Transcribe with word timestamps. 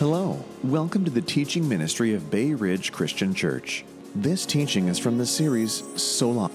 Hello, 0.00 0.42
welcome 0.64 1.04
to 1.04 1.10
the 1.10 1.20
teaching 1.20 1.68
ministry 1.68 2.14
of 2.14 2.30
Bay 2.30 2.54
Ridge 2.54 2.90
Christian 2.90 3.34
Church. 3.34 3.84
This 4.14 4.46
teaching 4.46 4.88
is 4.88 4.98
from 4.98 5.18
the 5.18 5.26
series 5.26 5.84
Sola. 6.00 6.50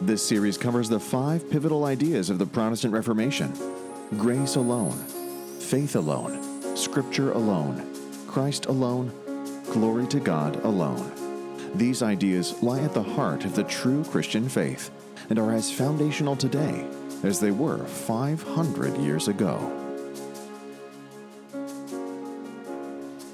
This 0.00 0.24
series 0.24 0.56
covers 0.56 0.88
the 0.88 1.00
five 1.00 1.50
pivotal 1.50 1.84
ideas 1.84 2.30
of 2.30 2.38
the 2.38 2.46
Protestant 2.46 2.94
Reformation 2.94 3.52
grace 4.16 4.54
alone, 4.54 4.96
faith 5.58 5.96
alone, 5.96 6.76
scripture 6.76 7.32
alone, 7.32 7.92
Christ 8.28 8.66
alone, 8.66 9.10
glory 9.72 10.06
to 10.06 10.20
God 10.20 10.54
alone. 10.64 11.10
These 11.74 12.04
ideas 12.04 12.62
lie 12.62 12.82
at 12.82 12.94
the 12.94 13.02
heart 13.02 13.44
of 13.44 13.56
the 13.56 13.64
true 13.64 14.04
Christian 14.04 14.48
faith 14.48 14.92
and 15.28 15.40
are 15.40 15.52
as 15.52 15.72
foundational 15.72 16.36
today 16.36 16.86
as 17.24 17.40
they 17.40 17.50
were 17.50 17.84
500 17.84 18.96
years 18.98 19.26
ago. 19.26 19.85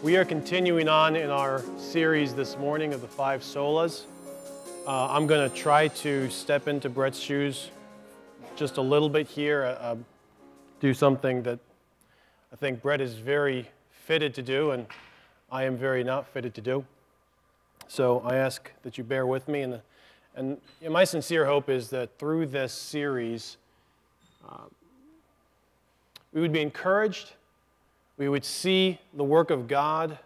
We 0.02 0.16
are 0.16 0.24
continuing 0.24 0.88
on 0.88 1.15
in 1.15 1.30
our 1.30 1.62
series 1.79 2.34
this 2.34 2.59
morning 2.59 2.93
of 2.93 3.02
the 3.02 3.06
five 3.06 3.43
solas. 3.43 4.02
Uh, 4.84 5.06
I'm 5.09 5.29
going 5.29 5.48
to 5.48 5.56
try 5.56 5.87
to 5.87 6.29
step 6.29 6.66
into 6.66 6.88
Brett's 6.88 7.20
shoes 7.20 7.70
just 8.57 8.79
a 8.79 8.83
little 8.83 9.09
bit 9.09 9.29
here, 9.29 9.62
uh, 9.62 9.69
uh, 9.69 9.96
do 10.80 10.93
something 10.93 11.45
that 11.45 11.60
I 12.52 12.57
think 12.57 12.83
Brett 12.83 13.01
is 13.01 13.15
very 13.15 13.69
fitted 13.93 14.34
to 14.34 14.43
do, 14.43 14.73
and 14.73 14.87
I 15.52 15.62
am 15.62 15.77
very 15.77 16.02
not 16.02 16.27
fitted 16.27 16.52
to 16.57 16.60
do. 16.60 16.84
So 17.87 18.23
I 18.24 18.34
ask 18.34 18.73
that 18.82 18.98
you 18.98 19.05
bear 19.05 19.24
with 19.24 19.46
me. 19.46 19.62
And, 19.62 19.80
and 20.34 20.59
my 20.91 21.05
sincere 21.05 21.46
hope 21.46 21.71
is 21.71 21.91
that 21.91 22.19
through 22.19 22.46
this 22.46 22.73
series, 22.73 23.57
uh, 24.48 24.65
we 26.32 26.41
would 26.41 26.52
be 26.52 26.60
encouraged 26.60 27.34
we 28.23 28.29
would 28.29 28.45
see 28.45 29.01
the 29.15 29.25
work 29.25 29.51
of 29.51 29.67
God 29.67 30.17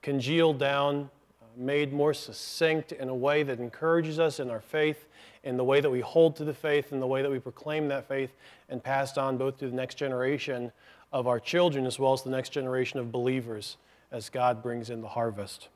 congealed 0.00 0.58
down, 0.58 1.10
made 1.54 1.92
more 1.92 2.14
succinct 2.14 2.92
in 2.92 3.10
a 3.10 3.14
way 3.14 3.42
that 3.42 3.60
encourages 3.60 4.18
us 4.18 4.40
in 4.40 4.48
our 4.48 4.62
faith, 4.62 5.04
in 5.44 5.58
the 5.58 5.64
way 5.64 5.82
that 5.82 5.90
we 5.90 6.00
hold 6.00 6.36
to 6.36 6.44
the 6.44 6.54
faith, 6.54 6.92
in 6.92 7.00
the 7.00 7.06
way 7.06 7.20
that 7.20 7.30
we 7.30 7.38
proclaim 7.38 7.86
that 7.88 8.08
faith, 8.08 8.30
and 8.70 8.82
passed 8.82 9.18
on 9.18 9.36
both 9.36 9.58
to 9.58 9.68
the 9.68 9.76
next 9.76 9.96
generation 9.96 10.72
of 11.12 11.26
our 11.26 11.38
children 11.38 11.84
as 11.84 11.98
well 11.98 12.14
as 12.14 12.22
the 12.22 12.30
next 12.30 12.48
generation 12.48 12.98
of 12.98 13.12
believers 13.12 13.76
as 14.10 14.30
God 14.30 14.62
brings 14.62 14.88
in 14.88 15.02
the 15.02 15.08
harvest. 15.08 15.68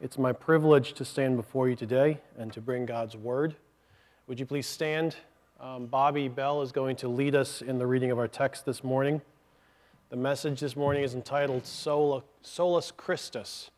It's 0.00 0.16
my 0.16 0.32
privilege 0.32 0.92
to 0.92 1.04
stand 1.04 1.36
before 1.36 1.68
you 1.68 1.74
today 1.74 2.20
and 2.38 2.52
to 2.52 2.60
bring 2.60 2.86
God's 2.86 3.16
word. 3.16 3.56
Would 4.28 4.38
you 4.38 4.46
please 4.46 4.68
stand? 4.68 5.16
Um, 5.60 5.86
Bobby 5.86 6.28
Bell 6.28 6.62
is 6.62 6.72
going 6.72 6.96
to 6.96 7.08
lead 7.08 7.34
us 7.34 7.62
in 7.62 7.78
the 7.78 7.86
reading 7.86 8.10
of 8.10 8.18
our 8.18 8.28
text 8.28 8.66
this 8.66 8.84
morning. 8.84 9.22
The 10.10 10.16
message 10.16 10.60
this 10.60 10.76
morning 10.76 11.02
is 11.02 11.14
entitled 11.14 11.66
Sola, 11.66 12.22
Solus 12.42 12.92
Christus. 12.92 13.70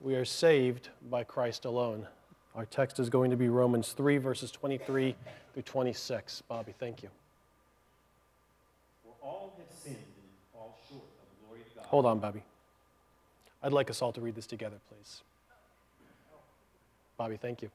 We 0.00 0.14
are 0.14 0.24
saved 0.24 0.90
by 1.10 1.24
Christ 1.24 1.64
alone. 1.64 2.06
Our 2.54 2.66
text 2.66 3.00
is 3.00 3.08
going 3.08 3.30
to 3.30 3.36
be 3.36 3.48
Romans 3.48 3.92
3, 3.92 4.18
verses 4.18 4.50
23 4.50 5.16
through 5.54 5.62
26. 5.62 6.42
Bobby, 6.46 6.74
thank 6.78 7.02
you. 7.02 7.08
For 9.02 9.26
all 9.26 9.54
have 9.56 9.66
sinned 9.82 9.96
and 9.96 10.04
fall 10.52 10.78
short 10.88 11.02
of 11.02 11.26
the 11.30 11.46
glory 11.46 11.62
of 11.62 11.74
God. 11.74 11.86
Hold 11.86 12.06
on, 12.06 12.18
Bobby. 12.18 12.42
I'd 13.62 13.72
like 13.72 13.90
us 13.90 14.02
all 14.02 14.12
to 14.12 14.20
read 14.20 14.34
this 14.34 14.46
together, 14.46 14.76
please. 14.90 15.22
Bobby, 17.16 17.38
thank 17.38 17.62
you. 17.62 17.70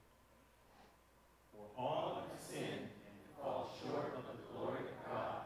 For 1.52 1.82
all 1.82 2.22
have 2.30 2.42
sinned 2.48 2.64
and 2.64 3.36
fall 3.42 3.72
short 3.84 4.14
of 4.16 4.24
the 4.24 4.58
glory 4.58 4.80
of 4.80 5.12
God, 5.12 5.42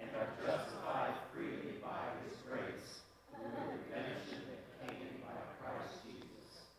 and 0.00 0.08
are 0.16 0.30
justified 0.44 1.12
freely 1.34 1.76
by 1.82 2.08
His 2.24 2.40
grace 2.48 3.04
through 3.30 3.52
the 3.52 3.64
redemption 3.68 4.40
that 4.48 4.88
came 4.88 5.20
by 5.20 5.36
Christ 5.60 6.00
Jesus. 6.08 6.72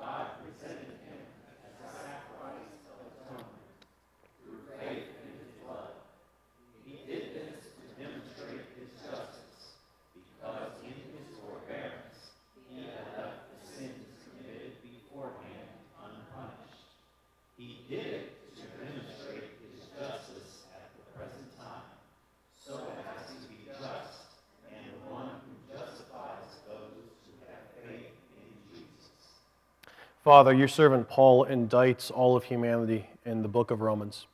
God 0.00 0.40
presented 0.40 0.96
Him 1.04 1.22
as 1.60 1.76
a 1.76 1.88
sacrifice 1.92 2.72
of 2.88 3.12
atonement 3.12 3.84
through 4.40 4.64
faith 4.80 5.12
in 5.12 5.30
His 5.44 5.52
blood. 5.60 5.92
He 6.88 7.04
did 7.04 7.36
this 7.36 7.68
to 7.68 7.84
demonstrate 8.00 8.64
His 8.80 8.88
justice, 8.96 9.76
because 10.16 10.72
in 10.80 10.96
His 10.96 11.36
forbearance 11.36 12.32
He 12.72 12.88
had 12.88 13.04
left 13.20 13.52
the 13.52 13.60
sins 13.68 14.08
committed 14.24 14.80
beforehand 14.80 15.68
unpunished. 16.00 16.96
He 17.60 17.84
did 17.86 18.26
it 18.26 18.26
to 18.58 18.64
demonstrate 18.74 19.54
his 19.70 19.86
justice 19.94 20.66
at 20.74 20.90
the 20.98 21.04
present 21.14 21.46
time, 21.54 21.86
so 22.58 22.74
as 23.14 23.30
to 23.30 23.38
be 23.46 23.70
just 23.70 24.34
and 24.66 24.82
the 24.82 25.14
one 25.14 25.30
who 25.46 25.54
justifies 25.70 26.58
those 26.66 27.06
who 27.22 27.32
have 27.46 27.62
faith 27.78 28.18
in 28.34 28.50
Jesus. 28.66 29.14
Father, 30.22 30.54
your 30.54 30.68
servant 30.68 31.08
Paul 31.08 31.46
indicts 31.46 32.12
all 32.12 32.36
of 32.36 32.44
humanity 32.44 33.08
in 33.24 33.42
the 33.42 33.48
book 33.48 33.72
of 33.72 33.80
Romans. 33.80 34.26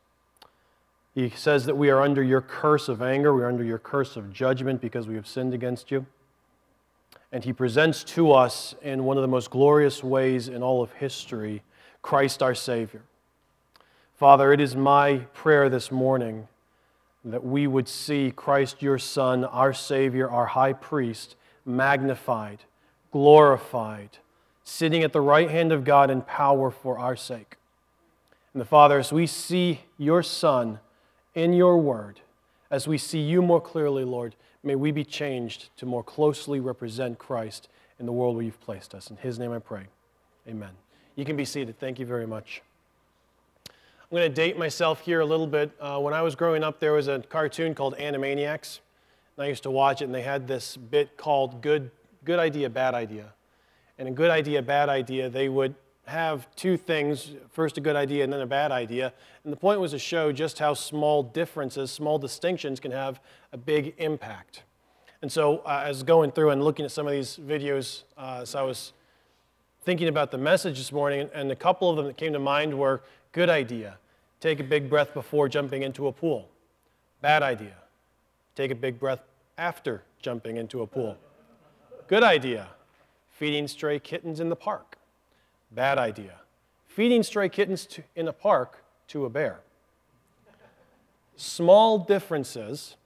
He 1.15 1.31
says 1.31 1.65
that 1.65 1.77
we 1.79 1.89
are 1.89 2.03
under 2.03 2.23
your 2.23 2.43
curse 2.43 2.91
of 2.91 3.01
anger, 3.01 3.35
we 3.35 3.43
are 3.43 3.49
under 3.49 3.65
your 3.65 3.79
curse 3.79 4.15
of 4.15 4.31
judgment 4.31 4.83
because 4.83 5.09
we 5.09 5.15
have 5.15 5.27
sinned 5.27 5.55
against 5.55 5.91
you. 5.91 6.05
And 7.33 7.43
he 7.43 7.55
presents 7.55 8.05
to 8.05 8.33
us 8.33 8.75
in 8.83 9.05
one 9.05 9.17
of 9.17 9.23
the 9.23 9.29
most 9.29 9.51
glorious 9.51 10.05
ways 10.05 10.49
in 10.49 10.63
all 10.63 10.83
of 10.83 10.93
history 10.93 11.63
Christ 12.03 12.43
our 12.43 12.55
Savior. 12.55 13.03
Father, 14.15 14.53
it 14.53 14.61
is 14.61 14.77
my 14.77 15.19
prayer 15.33 15.71
this 15.71 15.91
morning 15.91 16.49
that 17.25 17.45
we 17.45 17.67
would 17.67 17.89
see 17.89 18.31
Christ 18.31 18.83
your 18.83 18.99
Son, 18.99 19.43
our 19.45 19.73
Savior, 19.73 20.29
our 20.29 20.47
high 20.47 20.75
priest, 20.75 21.35
magnified, 21.65 22.65
glorified, 23.11 24.19
sitting 24.69 25.03
at 25.03 25.15
the 25.15 25.21
right 25.21 25.51
hand 25.51 25.73
of 25.73 25.83
God 25.83 26.11
in 26.11 26.21
power 26.21 26.71
for 26.71 26.99
our 26.99 27.17
sake. 27.17 27.57
And 28.53 28.61
the 28.61 28.67
Father, 28.67 28.99
as 28.99 29.13
we 29.13 29.27
see 29.27 29.81
your 29.97 30.23
Son 30.23 30.79
in 31.35 31.55
your 31.55 31.79
word, 31.79 32.21
as 32.71 32.87
we 32.87 32.99
see 32.99 33.19
you 33.21 33.41
more 33.41 33.63
clearly, 33.63 34.05
Lord, 34.05 34.35
may 34.63 34.75
we 34.75 34.91
be 34.91 35.05
changed 35.05 35.71
to 35.79 35.87
more 35.87 36.03
closely 36.03 36.61
represent 36.61 37.19
Christ 37.19 37.69
in 37.99 38.05
the 38.05 38.13
world 38.13 38.37
where 38.37 38.45
you've 38.45 38.61
placed 38.61 38.95
us. 38.95 39.11
In 39.11 39.17
his 39.17 39.39
name 39.39 39.53
I 39.53 39.59
pray. 39.59 39.85
Amen. 40.47 40.73
You 41.17 41.25
can 41.25 41.37
be 41.37 41.47
seated. 41.47 41.79
Thank 41.81 41.99
you 41.99 42.05
very 42.05 42.27
much. 42.27 42.63
I'm 43.69 44.17
going 44.17 44.31
to 44.31 44.35
date 44.35 44.59
myself 44.59 45.01
here 45.01 45.21
a 45.21 45.27
little 45.27 45.47
bit. 45.47 45.71
Uh, 45.81 45.99
when 45.99 46.13
I 46.13 46.21
was 46.21 46.35
growing 46.35 46.63
up, 46.63 46.79
there 46.79 46.93
was 46.93 47.09
a 47.09 47.21
cartoon 47.21 47.75
called 47.75 47.97
Animaniacs. 47.97 48.81
And 49.37 49.45
I 49.45 49.49
used 49.49 49.63
to 49.63 49.71
watch 49.71 50.03
it, 50.03 50.07
and 50.07 50.15
they 50.15 50.23
had 50.23 50.47
this 50.47 50.77
bit 50.77 51.17
called 51.17 51.63
Good, 51.63 51.91
Good 52.25 52.39
Idea, 52.39 52.69
Bad 52.69 52.95
Idea. 52.95 53.33
And 53.99 54.09
a 54.09 54.11
Good 54.13 54.31
Idea, 54.31 54.63
Bad 54.63 54.89
Idea, 54.89 55.29
they 55.29 55.49
would 55.49 55.75
have 56.09 56.49
two 56.57 56.77
things 56.77 57.33
first 57.51 57.77
a 57.77 57.81
good 57.81 57.97
idea 57.97 58.25
and 58.25 58.33
then 58.33 58.41
a 58.41 58.47
bad 58.47 58.73
idea. 58.73 59.13
And 59.45 59.53
the 59.53 59.57
point 59.57 59.79
was 59.81 59.91
to 59.93 59.99
show 59.99 60.33
just 60.33 60.59
how 60.59 60.75
small 60.75 61.23
differences, 61.23 61.91
small 61.91 62.19
distinctions 62.19 62.81
can 62.81 62.93
have 62.93 63.21
a 63.53 63.59
big 63.59 63.95
impact. 63.99 64.63
And 65.21 65.31
so, 65.31 65.59
uh, 65.59 65.83
as 65.85 66.03
going 66.03 66.31
through 66.31 66.51
and 66.51 66.63
looking 66.63 66.85
at 66.85 66.93
some 66.93 67.07
of 67.07 67.13
these 67.13 67.39
videos, 67.45 68.05
uh, 68.17 68.47
I 68.55 68.63
was 68.63 68.93
thinking 69.83 70.09
about 70.09 70.31
the 70.31 70.39
message 70.39 70.79
this 70.79 70.93
morning, 70.93 71.29
and 71.35 71.51
a 71.51 71.57
couple 71.57 71.91
of 71.91 71.97
them 71.97 72.07
that 72.07 72.17
came 72.17 72.33
to 72.33 72.39
mind 72.39 72.79
were 72.79 73.03
good 73.33 73.51
idea, 73.51 73.99
take 74.41 74.61
a 74.61 74.65
big 74.65 74.89
breath 74.89 75.13
before 75.13 75.49
jumping 75.49 75.83
into 75.83 76.07
a 76.07 76.13
pool. 76.13 76.49
Bad 77.21 77.43
idea, 77.43 77.75
take 78.55 78.71
a 78.71 78.77
big 78.77 79.01
breath 79.01 79.21
after 79.57 80.05
jumping 80.23 80.57
into 80.57 80.83
a 80.83 80.87
pool. 80.87 81.17
Good 82.07 82.23
idea, 82.23 82.69
feeding 83.39 83.69
stray 83.69 84.01
kittens 84.01 84.41
in 84.41 84.49
the 84.49 84.57
park. 84.57 84.99
Bad 85.71 85.97
idea, 85.97 86.41
feeding 86.89 87.23
stray 87.23 87.49
kittens 87.49 87.87
to, 87.87 88.03
in 88.17 88.27
a 88.27 88.33
park 88.33 88.83
to 89.07 89.25
a 89.25 89.31
bear. 89.31 89.61
Small 91.37 91.99
differences 91.99 92.97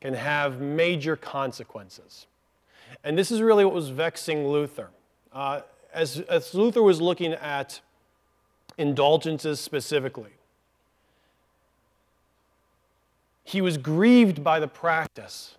can 0.00 0.14
have 0.14 0.60
major 0.60 1.16
consequences. 1.16 2.28
And 3.02 3.18
this 3.18 3.32
is 3.32 3.42
really 3.42 3.64
what 3.64 3.74
was 3.74 3.88
vexing 3.88 4.46
Luther. 4.46 4.90
Uh, 5.32 5.62
as, 5.92 6.20
as 6.20 6.54
Luther 6.54 6.82
was 6.82 7.00
looking 7.00 7.32
at 7.32 7.80
indulgences 8.76 9.58
specifically, 9.58 10.30
he 13.42 13.60
was 13.60 13.76
grieved 13.76 14.44
by 14.44 14.60
the 14.60 14.68
practice. 14.68 15.57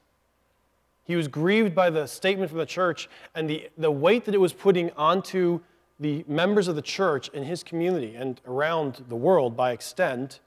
He 1.09 1.15
was 1.15 1.27
grieved 1.27 1.73
by 1.73 1.89
the 1.89 2.05
statement 2.05 2.51
from 2.51 2.59
the 2.59 2.67
church 2.67 3.09
and 3.33 3.49
the, 3.49 3.67
the 3.75 3.89
weight 3.89 4.25
that 4.25 4.35
it 4.35 4.39
was 4.39 4.53
putting 4.53 4.91
onto 4.91 5.59
the 5.99 6.23
members 6.27 6.67
of 6.67 6.75
the 6.75 6.83
church 6.83 7.29
in 7.29 7.41
his 7.41 7.63
community 7.63 8.13
and 8.15 8.39
around 8.45 9.03
the 9.09 9.15
world 9.15 9.57
by 9.57 9.71
extent, 9.71 10.39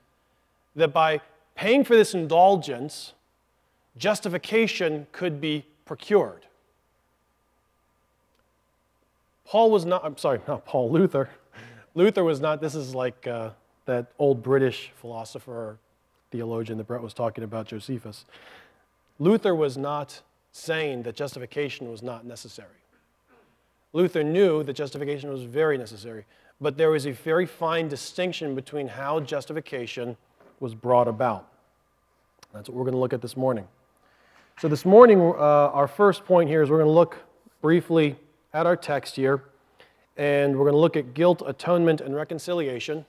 that 0.77 0.93
by 0.93 1.21
paying 1.57 1.83
for 1.83 1.97
this 1.97 2.15
indulgence, 2.15 3.13
justification 3.97 5.09
could 5.11 5.41
be 5.41 5.67
procured. 5.85 6.47
Paul 9.45 9.69
was 9.73 9.85
not, 9.85 10.05
I'm 10.05 10.17
sorry, 10.17 10.39
not 10.47 10.65
Paul, 10.65 10.93
Luther. 10.93 11.29
Luther 11.97 12.23
was 12.23 12.41
not, 12.41 12.61
this 12.61 12.77
is 12.77 12.95
like 12.95 13.27
uh, 13.27 13.51
that 13.87 14.13
old 14.17 14.45
British 14.45 14.93
philosopher 14.95 15.79
theologian 16.31 16.79
that 16.79 16.85
Brett 16.85 17.03
was 17.03 17.15
talking 17.15 17.43
about, 17.43 17.67
Josephus. 17.67 18.27
Luther 19.19 19.57
was 19.57 19.77
not 19.77 20.23
saying 20.53 21.03
that 21.03 21.17
justification 21.17 21.91
was 21.91 22.03
not 22.03 22.25
necessary. 22.25 22.69
Luther 23.95 24.23
knew 24.23 24.63
that 24.63 24.75
justification 24.75 25.31
was 25.31 25.43
very 25.43 25.77
necessary, 25.77 26.25
but 26.61 26.77
there 26.77 26.91
was 26.91 27.07
a 27.07 27.13
very 27.13 27.47
fine 27.47 27.89
distinction 27.89 28.55
between 28.55 28.89
how 28.89 29.21
justification 29.21 30.17
was 30.61 30.75
brought 30.75 31.09
about. 31.09 31.49
That's 32.53 32.69
what 32.69 32.77
we're 32.77 32.85
going 32.85 32.95
to 32.95 33.01
look 33.01 33.13
at 33.13 33.23
this 33.23 33.37
morning. 33.37 33.67
So, 34.61 34.69
this 34.69 34.85
morning, 34.85 35.21
uh, 35.21 35.33
our 35.33 35.89
first 35.89 36.25
point 36.25 36.49
here 36.49 36.63
is 36.63 36.71
we're 36.71 36.77
going 36.77 36.87
to 36.87 36.93
look 36.93 37.17
briefly 37.63 38.17
at 38.53 38.67
our 38.67 38.77
text 38.77 39.17
here, 39.17 39.43
and 40.17 40.57
we're 40.57 40.65
going 40.65 40.75
to 40.75 40.81
look 40.81 40.97
at 40.97 41.15
guilt, 41.15 41.43
atonement, 41.47 42.03
and 42.03 42.15
reconciliation. 42.15 43.07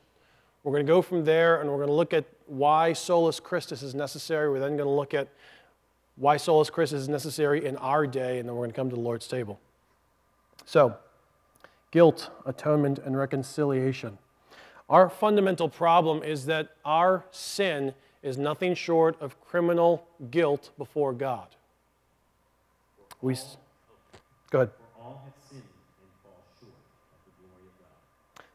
We're 0.64 0.72
going 0.72 0.86
to 0.86 0.92
go 0.92 1.02
from 1.02 1.26
there, 1.26 1.60
and 1.60 1.70
we're 1.70 1.78
going 1.78 1.90
to 1.90 1.94
look 1.94 2.14
at 2.14 2.26
why 2.48 2.94
solus 2.94 3.42
Christus 3.42 3.84
is 3.84 3.94
necessary. 3.94 4.50
We're 4.50 4.60
then 4.60 4.78
going 4.78 4.88
to 4.88 4.96
look 4.96 5.14
at 5.14 5.28
why 6.16 6.38
solus 6.38 6.70
Christus 6.70 7.02
is 7.02 7.10
necessary 7.10 7.66
in 7.66 7.78
our 7.78 8.06
day, 8.06 8.40
and 8.40 8.48
then 8.48 8.56
we're 8.56 8.62
going 8.62 8.72
to 8.72 8.76
come 8.76 8.90
to 8.90 8.96
the 8.96 9.02
Lord's 9.02 9.28
table. 9.28 9.60
So, 10.66 10.96
guilt, 11.92 12.30
atonement, 12.46 13.00
and 13.00 13.18
reconciliation. 13.18 14.18
Our 14.90 15.10
fundamental 15.10 15.70
problem 15.70 16.24
is 16.24 16.46
that 16.46 16.70
our 16.86 17.26
sin 17.32 17.94
is 18.22 18.38
nothing 18.38 18.76
short 18.76 19.20
of 19.22 19.40
criminal 19.42 20.08
guilt 20.32 20.72
before 20.78 21.14
God. 21.14 21.48
We, 23.22 23.36
go 24.50 24.60
ahead. 24.60 24.72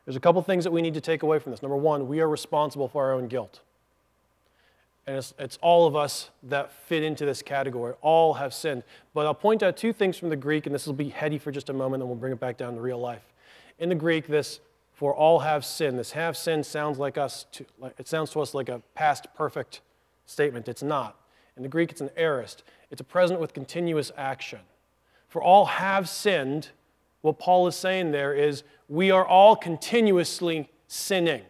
There's 0.05 0.17
a 0.17 0.21
couple 0.21 0.41
things 0.41 0.65
that 0.65 0.71
we 0.71 0.81
need 0.81 0.95
to 0.95 1.03
take 1.03 1.23
away 1.23 1.39
from 1.39 1.53
this. 1.53 1.61
Number 1.61 1.77
one, 1.77 2.09
we 2.09 2.21
are 2.21 2.29
responsible 2.29 2.89
for 2.89 3.05
our 3.05 3.13
own 3.13 3.29
guilt. 3.29 3.61
And 5.09 5.17
it's, 5.17 5.33
it's, 5.39 5.59
all 5.63 5.87
of 5.87 5.97
us 5.97 6.29
that 6.43 6.71
fit 6.71 7.03
into 7.03 7.25
this 7.25 7.41
category. 7.41 7.95
All 8.03 8.35
have 8.35 8.53
sinned. 8.53 8.83
But 9.15 9.25
I'll 9.25 9.33
point 9.33 9.63
out 9.63 9.75
two 9.75 9.95
things 9.95 10.19
from 10.19 10.29
the 10.29 10.37
Greek, 10.37 10.67
and 10.67 10.75
this 10.75 10.87
will 10.87 10.93
be 10.93 11.09
heady 11.09 11.39
for 11.39 11.51
just 11.51 11.71
a 11.71 11.73
moment, 11.73 12.03
and 12.03 12.11
we'll 12.11 12.19
bring 12.19 12.35
it 12.35 12.39
back 12.39 12.59
down 12.59 12.75
to 12.75 12.81
real 12.83 12.99
life. 12.99 13.23
In 13.79 13.89
the 13.89 13.95
Greek, 13.95 14.27
this 14.27 14.61
for 14.93 15.15
all 15.15 15.39
have 15.39 15.65
sinned, 15.65 15.99
this 15.99 16.11
have 16.11 16.37
sinned 16.37 16.67
sounds 16.67 16.99
like 16.99 17.17
us, 17.17 17.47
to, 17.53 17.65
like, 17.79 17.95
it 17.99 18.07
sounds 18.07 18.31
to 18.33 18.41
us 18.43 18.53
like 18.53 18.69
a 18.69 18.83
past 18.95 19.29
perfect 19.35 19.81
statement. 20.27 20.69
It's 20.69 20.83
not. 20.83 21.19
In 21.57 21.63
the 21.63 21.71
Greek, 21.71 21.91
it's 21.91 22.03
an 22.03 22.11
aorist. 22.15 22.63
It's 22.91 23.01
a 23.01 23.05
present 23.05 23.41
with 23.41 23.55
continuous 23.55 24.13
action. 24.15 24.61
For 25.27 25.43
all 25.43 25.65
have 25.65 26.07
sinned, 26.07 26.69
what 27.23 27.39
Paul 27.39 27.67
is 27.67 27.77
saying 27.77 28.11
there 28.11 28.35
is 28.35 28.63
we 28.91 29.11
are 29.11 29.27
all 29.27 29.57
continuously 29.57 30.69
sinning. 30.87 31.45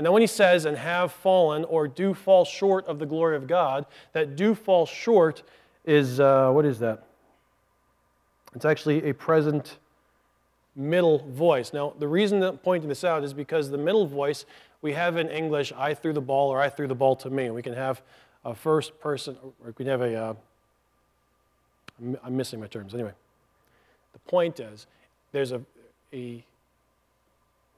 And 0.00 0.06
then 0.06 0.14
when 0.14 0.22
he 0.22 0.26
says, 0.26 0.64
and 0.64 0.78
have 0.78 1.12
fallen 1.12 1.62
or 1.64 1.86
do 1.86 2.14
fall 2.14 2.46
short 2.46 2.86
of 2.86 2.98
the 2.98 3.04
glory 3.04 3.36
of 3.36 3.46
God, 3.46 3.84
that 4.14 4.34
do 4.34 4.54
fall 4.54 4.86
short 4.86 5.42
is, 5.84 6.18
uh, 6.18 6.50
what 6.52 6.64
is 6.64 6.78
that? 6.78 7.04
It's 8.54 8.64
actually 8.64 9.10
a 9.10 9.12
present 9.12 9.76
middle 10.74 11.18
voice. 11.28 11.74
Now, 11.74 11.92
the 11.98 12.08
reason 12.08 12.40
that 12.40 12.48
I'm 12.48 12.56
pointing 12.56 12.88
this 12.88 13.04
out 13.04 13.24
is 13.24 13.34
because 13.34 13.68
the 13.68 13.76
middle 13.76 14.06
voice 14.06 14.46
we 14.80 14.94
have 14.94 15.18
in 15.18 15.28
English, 15.28 15.70
I 15.76 15.92
threw 15.92 16.14
the 16.14 16.22
ball 16.22 16.48
or 16.48 16.62
I 16.62 16.70
threw 16.70 16.88
the 16.88 16.94
ball 16.94 17.14
to 17.16 17.28
me. 17.28 17.50
We 17.50 17.60
can 17.60 17.74
have 17.74 18.00
a 18.42 18.54
first 18.54 18.98
person, 19.00 19.36
or 19.42 19.52
we 19.66 19.72
can 19.74 19.86
have 19.86 20.00
a. 20.00 20.16
Uh, 20.16 20.34
I'm 22.24 22.34
missing 22.38 22.58
my 22.58 22.68
terms. 22.68 22.94
Anyway, 22.94 23.12
the 24.14 24.18
point 24.20 24.60
is 24.60 24.86
there's 25.32 25.52
a, 25.52 25.60
a 26.14 26.42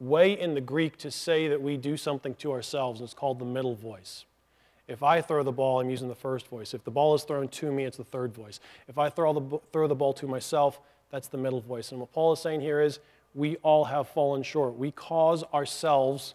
way 0.02 0.38
in 0.38 0.54
the 0.54 0.60
Greek 0.60 0.96
to 0.98 1.10
say 1.10 1.48
that 1.48 1.62
we 1.62 1.76
do 1.76 1.96
something 1.96 2.34
to 2.36 2.52
ourselves, 2.52 3.00
it's 3.00 3.14
called 3.14 3.38
the 3.38 3.44
middle 3.44 3.74
voice. 3.74 4.24
If 4.88 5.02
I 5.02 5.20
throw 5.20 5.42
the 5.42 5.52
ball, 5.52 5.80
I'm 5.80 5.88
using 5.88 6.08
the 6.08 6.14
first 6.14 6.48
voice. 6.48 6.74
If 6.74 6.84
the 6.84 6.90
ball 6.90 7.14
is 7.14 7.22
thrown 7.22 7.48
to 7.48 7.70
me, 7.70 7.84
it's 7.84 7.96
the 7.96 8.04
third 8.04 8.34
voice. 8.34 8.58
If 8.88 8.98
I 8.98 9.08
throw 9.08 9.32
the, 9.32 9.58
throw 9.72 9.86
the 9.86 9.94
ball 9.94 10.12
to 10.14 10.26
myself, 10.26 10.80
that's 11.10 11.28
the 11.28 11.38
middle 11.38 11.60
voice. 11.60 11.92
And 11.92 12.00
what 12.00 12.12
Paul 12.12 12.32
is 12.32 12.40
saying 12.40 12.60
here 12.60 12.80
is 12.80 12.98
we 13.34 13.56
all 13.56 13.84
have 13.84 14.08
fallen 14.08 14.42
short. 14.42 14.76
We 14.76 14.90
cause 14.90 15.44
ourselves 15.54 16.34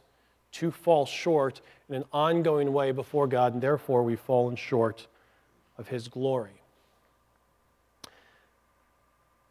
to 0.54 0.72
fall 0.72 1.06
short 1.06 1.62
in 1.90 1.96
an 1.96 2.06
ongoing 2.14 2.72
way 2.72 2.92
before 2.92 3.28
God, 3.28 3.54
and 3.54 3.62
therefore 3.62 4.02
we've 4.02 4.20
fallen 4.20 4.56
short 4.56 5.08
of 5.78 5.90
his 5.90 6.08
glory. 6.08 6.62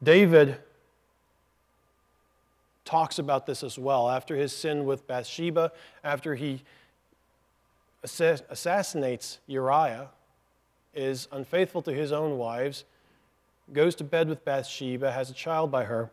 David 0.02 0.58
talks 2.86 3.18
about 3.18 3.44
this 3.44 3.62
as 3.62 3.78
well. 3.78 4.08
After 4.08 4.34
his 4.36 4.56
sin 4.56 4.86
with 4.86 5.06
Bathsheba, 5.06 5.72
after 6.02 6.34
he 6.36 6.62
assassinates 8.02 9.40
Uriah, 9.46 10.08
is 10.94 11.28
unfaithful 11.30 11.82
to 11.82 11.92
his 11.92 12.12
own 12.12 12.38
wives, 12.38 12.84
goes 13.72 13.94
to 13.96 14.04
bed 14.04 14.28
with 14.28 14.44
Bathsheba, 14.44 15.12
has 15.12 15.28
a 15.28 15.34
child 15.34 15.70
by 15.70 15.84
her. 15.84 16.10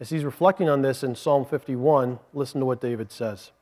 As 0.00 0.10
he's 0.10 0.24
reflecting 0.24 0.68
on 0.68 0.82
this 0.82 1.02
in 1.02 1.14
Psalm 1.14 1.46
51, 1.46 2.18
listen 2.34 2.60
to 2.60 2.66
what 2.66 2.80
David 2.80 3.10
says. 3.10 3.52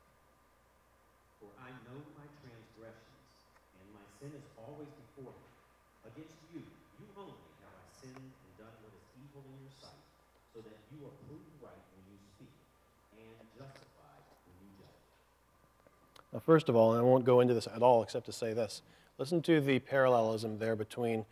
First 16.44 16.68
of 16.68 16.76
all, 16.76 16.92
and 16.92 17.00
I 17.00 17.04
won't 17.04 17.24
go 17.24 17.40
into 17.40 17.54
this 17.54 17.66
at 17.66 17.82
all 17.82 18.02
except 18.02 18.26
to 18.26 18.32
say 18.32 18.52
this 18.52 18.82
listen 19.18 19.42
to 19.42 19.60
the 19.60 19.78
parallelism 19.78 20.58
there 20.58 20.76
between 20.76 21.24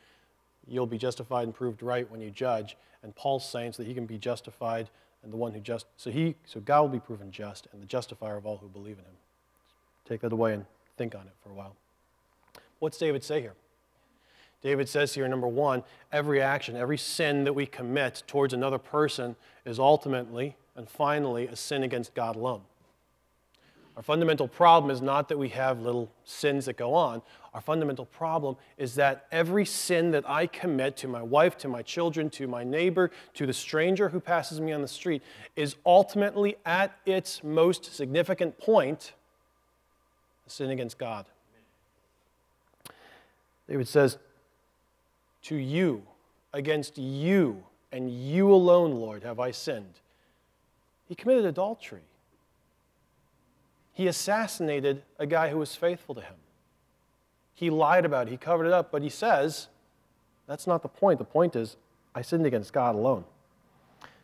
you'll 0.66 0.86
be 0.86 0.98
justified 0.98 1.44
and 1.44 1.54
proved 1.54 1.82
right 1.82 2.10
when 2.10 2.20
you 2.20 2.30
judge, 2.30 2.76
and 3.02 3.14
Paul's 3.14 3.48
saying 3.48 3.72
so 3.72 3.82
that 3.82 3.88
he 3.88 3.94
can 3.94 4.06
be 4.06 4.18
justified 4.18 4.90
and 5.22 5.32
the 5.32 5.36
one 5.36 5.52
who 5.52 5.60
just 5.60 5.86
so 5.96 6.10
he 6.10 6.36
so 6.44 6.60
God 6.60 6.82
will 6.82 6.88
be 6.88 7.00
proven 7.00 7.30
just 7.30 7.66
and 7.72 7.82
the 7.82 7.86
justifier 7.86 8.36
of 8.36 8.46
all 8.46 8.58
who 8.58 8.68
believe 8.68 8.98
in 8.98 9.04
him. 9.04 9.16
Take 10.06 10.20
that 10.22 10.32
away 10.32 10.54
and 10.54 10.66
think 10.96 11.14
on 11.14 11.22
it 11.22 11.34
for 11.42 11.50
a 11.50 11.54
while. 11.54 11.76
What's 12.78 12.98
David 12.98 13.22
say 13.22 13.40
here? 13.40 13.54
David 14.62 14.88
says 14.88 15.14
here, 15.14 15.26
number 15.26 15.48
one, 15.48 15.82
every 16.12 16.42
action, 16.42 16.76
every 16.76 16.98
sin 16.98 17.44
that 17.44 17.54
we 17.54 17.64
commit 17.64 18.22
towards 18.26 18.52
another 18.52 18.78
person 18.78 19.36
is 19.64 19.78
ultimately 19.78 20.56
and 20.76 20.88
finally 20.88 21.46
a 21.46 21.56
sin 21.56 21.82
against 21.82 22.14
God 22.14 22.36
alone. 22.36 22.62
Our 23.96 24.02
fundamental 24.02 24.48
problem 24.48 24.90
is 24.90 25.02
not 25.02 25.28
that 25.28 25.38
we 25.38 25.48
have 25.50 25.80
little 25.80 26.10
sins 26.24 26.66
that 26.66 26.76
go 26.76 26.94
on. 26.94 27.22
Our 27.52 27.60
fundamental 27.60 28.06
problem 28.06 28.56
is 28.78 28.94
that 28.94 29.26
every 29.32 29.64
sin 29.64 30.12
that 30.12 30.28
I 30.28 30.46
commit 30.46 30.96
to 30.98 31.08
my 31.08 31.22
wife, 31.22 31.58
to 31.58 31.68
my 31.68 31.82
children, 31.82 32.30
to 32.30 32.46
my 32.46 32.62
neighbor, 32.62 33.10
to 33.34 33.46
the 33.46 33.52
stranger 33.52 34.08
who 34.08 34.20
passes 34.20 34.60
me 34.60 34.72
on 34.72 34.80
the 34.82 34.88
street 34.88 35.22
is 35.56 35.76
ultimately 35.84 36.56
at 36.64 36.96
its 37.04 37.42
most 37.42 37.94
significant 37.94 38.58
point 38.58 39.12
a 40.46 40.50
sin 40.50 40.70
against 40.70 40.96
God. 40.96 41.26
David 43.68 43.88
says, 43.88 44.18
To 45.42 45.56
you, 45.56 46.02
against 46.52 46.96
you, 46.96 47.64
and 47.92 48.10
you 48.10 48.52
alone, 48.52 48.92
Lord, 48.92 49.24
have 49.24 49.40
I 49.40 49.50
sinned. 49.50 49.94
He 51.08 51.14
committed 51.16 51.44
adultery. 51.44 52.02
He 54.00 54.06
assassinated 54.06 55.02
a 55.18 55.26
guy 55.26 55.50
who 55.50 55.58
was 55.58 55.76
faithful 55.76 56.14
to 56.14 56.22
him. 56.22 56.36
He 57.52 57.68
lied 57.68 58.06
about 58.06 58.28
it, 58.28 58.30
he 58.30 58.38
covered 58.38 58.64
it 58.64 58.72
up, 58.72 58.90
but 58.90 59.02
he 59.02 59.10
says, 59.10 59.68
that's 60.46 60.66
not 60.66 60.80
the 60.80 60.88
point. 60.88 61.18
The 61.18 61.26
point 61.26 61.54
is, 61.54 61.76
I 62.14 62.22
sinned 62.22 62.46
against 62.46 62.72
God 62.72 62.94
alone. 62.94 63.24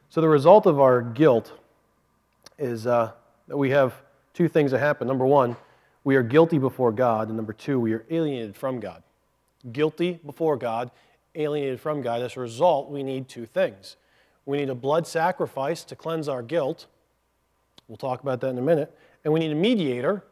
So 0.08 0.22
the 0.22 0.30
result 0.30 0.64
of 0.64 0.80
our 0.80 1.02
guilt 1.02 1.52
is 2.58 2.86
uh, 2.86 3.12
that 3.48 3.56
we 3.58 3.68
have 3.68 3.92
two 4.32 4.48
things 4.48 4.70
that 4.70 4.78
happen. 4.78 5.06
Number 5.06 5.26
one, 5.26 5.56
we 6.04 6.16
are 6.16 6.22
guilty 6.22 6.56
before 6.56 6.90
God, 6.90 7.28
and 7.28 7.36
number 7.36 7.52
two, 7.52 7.78
we 7.78 7.92
are 7.92 8.06
alienated 8.08 8.56
from 8.56 8.80
God. 8.80 9.02
Guilty 9.72 10.20
before 10.24 10.56
God, 10.56 10.90
alienated 11.34 11.82
from 11.82 12.00
God. 12.00 12.22
As 12.22 12.34
a 12.34 12.40
result, 12.40 12.90
we 12.90 13.02
need 13.02 13.28
two 13.28 13.44
things. 13.44 13.96
We 14.46 14.56
need 14.56 14.70
a 14.70 14.74
blood 14.74 15.06
sacrifice 15.06 15.84
to 15.84 15.94
cleanse 15.94 16.30
our 16.30 16.42
guilt. 16.42 16.86
We'll 17.88 17.98
talk 17.98 18.22
about 18.22 18.40
that 18.40 18.48
in 18.48 18.56
a 18.56 18.62
minute 18.62 18.96
and 19.26 19.32
we 19.32 19.40
need 19.40 19.50
a 19.50 19.56
mediator 19.56 20.22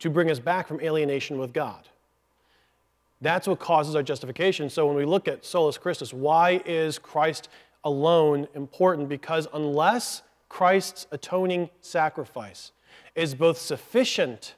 to 0.00 0.10
bring 0.10 0.28
us 0.28 0.40
back 0.40 0.66
from 0.66 0.80
alienation 0.80 1.38
with 1.38 1.52
God. 1.52 1.88
That's 3.20 3.46
what 3.46 3.60
causes 3.60 3.94
our 3.94 4.02
justification. 4.02 4.68
So 4.70 4.88
when 4.88 4.96
we 4.96 5.04
look 5.04 5.28
at 5.28 5.44
solus 5.44 5.78
Christus, 5.78 6.12
why 6.12 6.60
is 6.66 6.98
Christ 6.98 7.48
alone 7.84 8.48
important? 8.56 9.08
Because 9.08 9.46
unless 9.54 10.22
Christ's 10.48 11.06
atoning 11.12 11.70
sacrifice 11.80 12.72
is 13.14 13.36
both 13.36 13.56
sufficient 13.56 14.56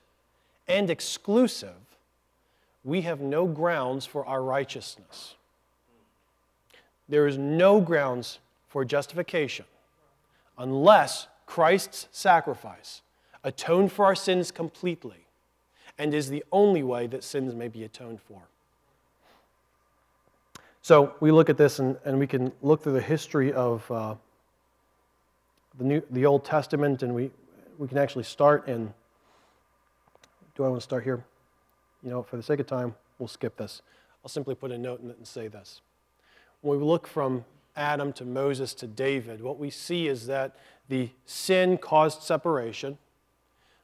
and 0.66 0.88
exclusive, 0.88 1.76
we 2.82 3.02
have 3.02 3.20
no 3.20 3.44
grounds 3.44 4.06
for 4.06 4.24
our 4.24 4.42
righteousness. 4.42 5.34
There 7.10 7.26
is 7.26 7.36
no 7.36 7.82
grounds 7.82 8.38
for 8.70 8.86
justification 8.86 9.66
unless 10.56 11.28
Christ's 11.44 12.08
sacrifice 12.10 13.02
atoned 13.44 13.92
for 13.92 14.04
our 14.04 14.14
sins 14.14 14.50
completely, 14.50 15.26
and 15.98 16.14
is 16.14 16.28
the 16.28 16.44
only 16.52 16.82
way 16.82 17.06
that 17.06 17.24
sins 17.24 17.54
may 17.54 17.68
be 17.68 17.84
atoned 17.84 18.20
for. 18.20 18.42
So 20.82 21.14
we 21.20 21.30
look 21.30 21.50
at 21.50 21.56
this 21.56 21.78
and, 21.78 21.96
and 22.04 22.18
we 22.18 22.26
can 22.26 22.52
look 22.62 22.82
through 22.82 22.94
the 22.94 23.02
history 23.02 23.52
of 23.52 23.88
uh, 23.90 24.14
the, 25.78 25.84
New, 25.84 26.02
the 26.10 26.26
Old 26.26 26.44
Testament, 26.44 27.02
and 27.02 27.14
we, 27.14 27.30
we 27.78 27.86
can 27.86 27.98
actually 27.98 28.24
start 28.24 28.66
in. 28.66 28.92
Do 30.56 30.64
I 30.64 30.68
want 30.68 30.80
to 30.80 30.84
start 30.84 31.04
here? 31.04 31.22
You 32.02 32.10
know, 32.10 32.22
for 32.22 32.36
the 32.36 32.42
sake 32.42 32.60
of 32.60 32.66
time, 32.66 32.94
we'll 33.18 33.28
skip 33.28 33.56
this. 33.56 33.82
I'll 34.24 34.30
simply 34.30 34.54
put 34.54 34.72
a 34.72 34.78
note 34.78 35.02
in 35.02 35.10
it 35.10 35.16
and 35.16 35.26
say 35.26 35.48
this. 35.48 35.80
When 36.62 36.78
we 36.78 36.84
look 36.84 37.06
from 37.06 37.44
Adam 37.76 38.12
to 38.14 38.24
Moses 38.24 38.74
to 38.74 38.86
David, 38.86 39.42
what 39.42 39.58
we 39.58 39.70
see 39.70 40.08
is 40.08 40.26
that 40.26 40.56
the 40.88 41.10
sin 41.24 41.78
caused 41.78 42.22
separation. 42.22 42.98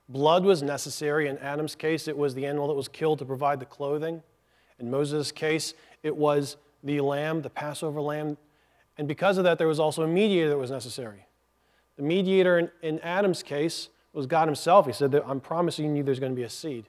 Blood 0.08 0.44
was 0.44 0.62
necessary. 0.62 1.28
In 1.28 1.38
Adam's 1.38 1.74
case, 1.74 2.06
it 2.06 2.16
was 2.16 2.34
the 2.34 2.46
animal 2.46 2.68
that 2.68 2.74
was 2.74 2.88
killed 2.88 3.18
to 3.18 3.24
provide 3.24 3.60
the 3.60 3.66
clothing. 3.66 4.22
In 4.78 4.90
Moses' 4.90 5.32
case, 5.32 5.74
it 6.02 6.14
was 6.14 6.56
the 6.84 7.00
lamb, 7.00 7.42
the 7.42 7.50
Passover 7.50 8.00
lamb. 8.00 8.36
And 8.98 9.08
because 9.08 9.38
of 9.38 9.44
that, 9.44 9.58
there 9.58 9.66
was 9.66 9.80
also 9.80 10.02
a 10.02 10.08
mediator 10.08 10.50
that 10.50 10.58
was 10.58 10.70
necessary. 10.70 11.26
The 11.96 12.02
mediator 12.02 12.58
in, 12.58 12.70
in 12.82 13.00
Adam's 13.00 13.42
case 13.42 13.88
was 14.12 14.26
God 14.26 14.48
himself. 14.48 14.86
He 14.86 14.92
said, 14.92 15.14
I'm 15.26 15.40
promising 15.40 15.96
you 15.96 16.02
there's 16.02 16.20
going 16.20 16.32
to 16.32 16.36
be 16.36 16.44
a 16.44 16.50
seed. 16.50 16.86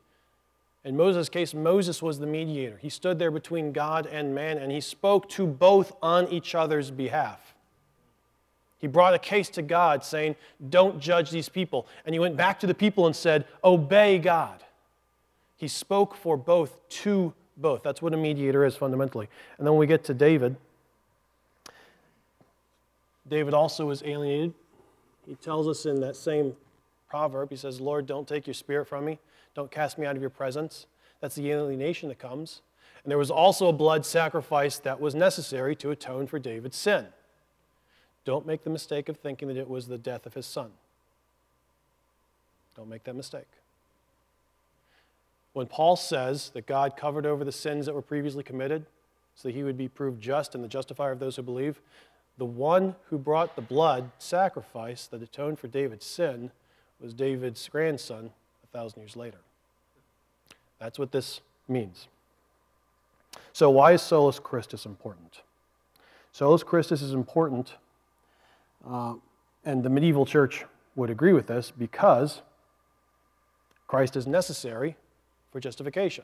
In 0.85 0.95
Moses' 0.95 1.27
case, 1.27 1.53
Moses 1.53 2.01
was 2.01 2.19
the 2.19 2.27
mediator. 2.27 2.77
He 2.77 2.89
stood 2.89 3.19
there 3.19 3.31
between 3.31 3.73
God 3.73 4.05
and 4.05 4.33
man, 4.33 4.57
and 4.57 4.71
he 4.71 4.79
spoke 4.79 5.27
to 5.29 5.45
both 5.45 5.91
on 6.01 6.27
each 6.29 6.55
other's 6.55 6.91
behalf. 6.91 7.55
He 8.79 8.87
brought 8.87 9.13
a 9.13 9.19
case 9.19 9.49
to 9.49 9.61
God 9.61 10.03
saying, 10.03 10.35
Don't 10.69 10.99
judge 10.99 11.31
these 11.31 11.49
people. 11.49 11.87
And 12.05 12.13
he 12.13 12.19
went 12.19 12.37
back 12.37 12.59
to 12.59 12.67
the 12.67 12.75
people 12.75 13.05
and 13.05 13.15
said, 13.15 13.45
Obey 13.63 14.19
God. 14.19 14.63
He 15.55 15.67
spoke 15.67 16.15
for 16.15 16.37
both 16.37 16.87
to 16.89 17.33
both. 17.57 17.81
That's 17.81 18.01
what 18.01 18.13
a 18.13 18.17
mediator 18.17 18.63
is 18.63 18.75
fundamentally. 18.75 19.27
And 19.57 19.65
then 19.65 19.75
we 19.75 19.87
get 19.87 20.03
to 20.05 20.13
David, 20.13 20.55
David 23.27 23.53
also 23.53 23.87
was 23.87 24.03
alienated. 24.03 24.53
He 25.25 25.35
tells 25.35 25.67
us 25.67 25.85
in 25.85 25.99
that 26.01 26.15
same 26.15 26.53
proverb, 27.09 27.49
he 27.49 27.55
says, 27.55 27.81
Lord, 27.81 28.05
don't 28.05 28.27
take 28.27 28.47
your 28.47 28.53
spirit 28.53 28.87
from 28.87 29.05
me. 29.05 29.19
Don't 29.53 29.71
cast 29.71 29.97
me 29.97 30.05
out 30.05 30.15
of 30.15 30.21
your 30.21 30.29
presence. 30.29 30.85
That's 31.19 31.35
the 31.35 31.51
alienation 31.51 32.09
that 32.09 32.19
comes. 32.19 32.61
And 33.03 33.11
there 33.11 33.17
was 33.17 33.31
also 33.31 33.67
a 33.67 33.73
blood 33.73 34.05
sacrifice 34.05 34.77
that 34.79 34.99
was 34.99 35.15
necessary 35.15 35.75
to 35.77 35.91
atone 35.91 36.27
for 36.27 36.39
David's 36.39 36.77
sin. 36.77 37.07
Don't 38.27 38.45
make 38.45 38.65
the 38.65 38.69
mistake 38.69 39.07
of 39.07 39.15
thinking 39.15 39.47
that 39.47 39.55
it 39.55 39.69
was 39.69 39.87
the 39.87 39.97
death 39.97 40.25
of 40.25 40.33
his 40.33 40.45
son. 40.45 40.71
Don't 42.75 42.89
make 42.89 43.05
that 43.05 43.15
mistake. 43.15 43.47
When 45.53 45.65
Paul 45.65 45.95
says 45.95 46.49
that 46.49 46.65
God 46.65 46.97
covered 46.97 47.25
over 47.25 47.45
the 47.45 47.53
sins 47.53 47.85
that 47.85 47.95
were 47.95 48.01
previously 48.01 48.43
committed 48.43 48.85
so 49.35 49.47
that 49.47 49.55
he 49.55 49.63
would 49.63 49.77
be 49.77 49.87
proved 49.87 50.21
just 50.21 50.55
and 50.55 50.61
the 50.61 50.67
justifier 50.67 51.13
of 51.13 51.19
those 51.19 51.37
who 51.37 51.41
believe, 51.41 51.79
the 52.37 52.43
one 52.43 52.95
who 53.05 53.17
brought 53.17 53.55
the 53.55 53.61
blood 53.61 54.11
sacrifice 54.19 55.07
that 55.07 55.23
atoned 55.23 55.57
for 55.57 55.69
David's 55.69 56.05
sin 56.05 56.51
was 56.99 57.13
David's 57.13 57.65
grandson 57.69 58.31
a 58.61 58.67
thousand 58.77 59.03
years 59.03 59.15
later. 59.15 59.39
That's 60.79 60.99
what 60.99 61.13
this 61.13 61.39
means. 61.69 62.09
So, 63.53 63.69
why 63.69 63.93
is 63.93 64.01
Solus 64.01 64.37
Christus 64.37 64.85
important? 64.85 65.43
Solus 66.33 66.61
Christus 66.61 67.01
is 67.01 67.13
important, 67.13 67.77
uh, 68.87 69.15
and 69.65 69.83
the 69.83 69.89
medieval 69.89 70.25
church 70.25 70.65
would 70.95 71.09
agree 71.09 71.33
with 71.33 71.47
this 71.47 71.71
because 71.71 72.41
Christ 73.87 74.15
is 74.15 74.27
necessary 74.27 74.95
for 75.51 75.59
justification. 75.59 76.23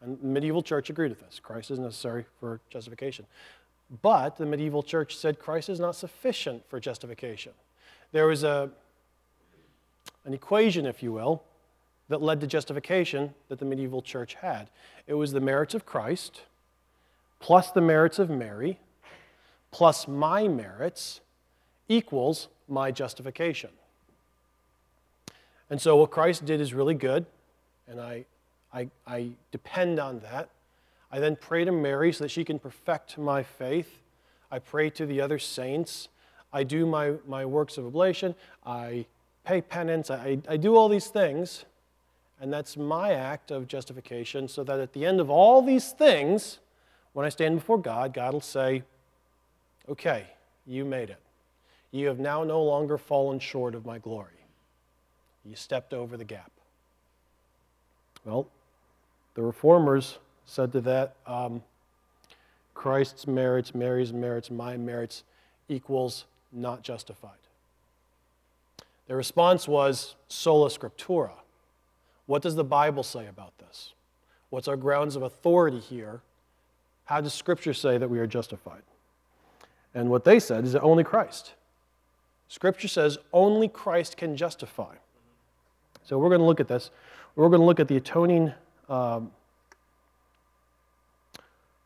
And 0.00 0.18
the 0.20 0.26
medieval 0.26 0.62
church 0.62 0.90
agreed 0.90 1.10
with 1.10 1.20
this. 1.20 1.40
Christ 1.40 1.70
is 1.70 1.78
necessary 1.78 2.24
for 2.38 2.60
justification. 2.70 3.26
But 4.02 4.36
the 4.36 4.46
medieval 4.46 4.82
church 4.82 5.16
said 5.16 5.38
Christ 5.38 5.68
is 5.68 5.80
not 5.80 5.96
sufficient 5.96 6.68
for 6.68 6.78
justification. 6.78 7.52
There 8.12 8.26
was 8.26 8.44
a, 8.44 8.70
an 10.24 10.34
equation, 10.34 10.86
if 10.86 11.02
you 11.02 11.12
will, 11.12 11.42
that 12.08 12.22
led 12.22 12.40
to 12.40 12.46
justification 12.46 13.34
that 13.48 13.58
the 13.58 13.64
medieval 13.64 14.02
church 14.02 14.34
had. 14.34 14.68
It 15.06 15.14
was 15.14 15.32
the 15.32 15.40
merits 15.40 15.74
of 15.74 15.84
Christ, 15.84 16.42
plus 17.40 17.70
the 17.70 17.80
merits 17.80 18.18
of 18.18 18.30
Mary, 18.30 18.78
plus 19.70 20.06
my 20.06 20.48
merits, 20.48 21.20
equals 21.88 22.48
my 22.68 22.90
justification. 22.90 23.70
And 25.70 25.80
so 25.80 25.96
what 25.96 26.10
Christ 26.10 26.44
did 26.44 26.60
is 26.60 26.72
really 26.72 26.94
good, 26.94 27.26
and 27.86 28.00
I, 28.00 28.24
I, 28.72 28.88
I 29.06 29.30
depend 29.50 29.98
on 29.98 30.20
that. 30.20 30.48
I 31.10 31.18
then 31.18 31.36
pray 31.36 31.64
to 31.64 31.72
Mary 31.72 32.12
so 32.12 32.24
that 32.24 32.30
she 32.30 32.44
can 32.44 32.58
perfect 32.58 33.18
my 33.18 33.42
faith. 33.42 34.00
I 34.50 34.58
pray 34.58 34.90
to 34.90 35.06
the 35.06 35.20
other 35.20 35.38
saints. 35.38 36.08
I 36.52 36.64
do 36.64 36.86
my, 36.86 37.14
my 37.26 37.44
works 37.44 37.78
of 37.78 37.86
oblation. 37.86 38.34
I 38.64 39.06
pay 39.44 39.60
penance. 39.60 40.10
I, 40.10 40.38
I 40.48 40.56
do 40.56 40.76
all 40.76 40.88
these 40.88 41.08
things 41.08 41.64
and 42.40 42.52
that's 42.52 42.76
my 42.76 43.12
act 43.12 43.50
of 43.50 43.66
justification, 43.66 44.46
so 44.48 44.62
that 44.64 44.78
at 44.78 44.92
the 44.92 45.04
end 45.04 45.20
of 45.20 45.28
all 45.28 45.60
these 45.60 45.90
things, 45.90 46.58
when 47.12 47.26
I 47.26 47.30
stand 47.30 47.56
before 47.56 47.78
God, 47.78 48.12
God 48.12 48.32
will 48.32 48.40
say, 48.40 48.82
Okay, 49.88 50.26
you 50.66 50.84
made 50.84 51.10
it. 51.10 51.18
You 51.90 52.06
have 52.08 52.18
now 52.18 52.44
no 52.44 52.62
longer 52.62 52.98
fallen 52.98 53.38
short 53.38 53.74
of 53.74 53.86
my 53.86 53.98
glory. 53.98 54.32
You 55.44 55.56
stepped 55.56 55.94
over 55.94 56.16
the 56.16 56.24
gap. 56.24 56.50
Well, 58.24 58.48
the 59.34 59.42
reformers 59.42 60.18
said 60.44 60.72
to 60.72 60.80
that 60.82 61.16
um, 61.26 61.62
Christ's 62.74 63.26
merits, 63.26 63.74
Mary's 63.74 64.12
merits, 64.12 64.50
my 64.50 64.76
merits 64.76 65.24
equals 65.68 66.24
not 66.52 66.82
justified. 66.82 67.32
Their 69.06 69.16
response 69.16 69.66
was 69.66 70.16
sola 70.28 70.68
scriptura 70.68 71.32
what 72.28 72.42
does 72.42 72.56
the 72.56 72.64
Bible 72.64 73.02
say 73.02 73.26
about 73.26 73.56
this? 73.56 73.94
What's 74.50 74.68
our 74.68 74.76
grounds 74.76 75.16
of 75.16 75.22
authority 75.22 75.80
here? 75.80 76.20
How 77.06 77.22
does 77.22 77.32
Scripture 77.32 77.72
say 77.72 77.96
that 77.96 78.10
we 78.10 78.18
are 78.18 78.26
justified? 78.26 78.82
And 79.94 80.10
what 80.10 80.24
they 80.24 80.38
said 80.38 80.64
is 80.64 80.74
that 80.74 80.82
only 80.82 81.04
Christ. 81.04 81.54
Scripture 82.48 82.88
says 82.88 83.18
only 83.32 83.68
Christ 83.68 84.16
can 84.16 84.36
justify. 84.36 84.94
So 86.02 86.18
we're 86.18 86.30
going 86.30 86.40
to 86.40 86.46
look 86.46 86.60
at 86.60 86.68
this. 86.68 86.90
We're 87.36 87.48
going 87.48 87.60
to 87.60 87.66
look 87.66 87.80
at 87.80 87.88
the 87.88 87.96
atoning. 87.96 88.54
Um, 88.88 89.30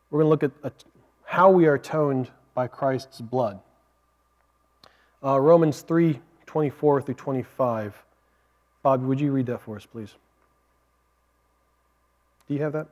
we're 0.09 0.23
going 0.23 0.39
to 0.39 0.45
look 0.45 0.55
at 0.63 0.73
how 1.25 1.51
we 1.51 1.67
are 1.67 1.75
atoned 1.75 2.31
by 2.53 2.67
Christ's 2.67 3.19
blood. 3.19 3.59
Uh, 5.23 5.39
Romans 5.39 5.81
3 5.81 6.19
24 6.45 7.01
through 7.01 7.15
25. 7.15 8.03
Bob, 8.83 9.03
would 9.03 9.19
you 9.19 9.31
read 9.31 9.47
that 9.47 9.61
for 9.61 9.75
us, 9.75 9.85
please? 9.85 10.13
Do 12.47 12.53
you 12.53 12.61
have 12.61 12.73
that? 12.73 12.87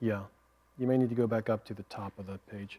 Yeah. 0.00 0.22
You 0.78 0.86
may 0.86 0.96
need 0.96 1.08
to 1.08 1.14
go 1.14 1.26
back 1.26 1.50
up 1.50 1.64
to 1.64 1.74
the 1.74 1.82
top 1.84 2.12
of 2.18 2.26
the 2.26 2.38
page. 2.50 2.78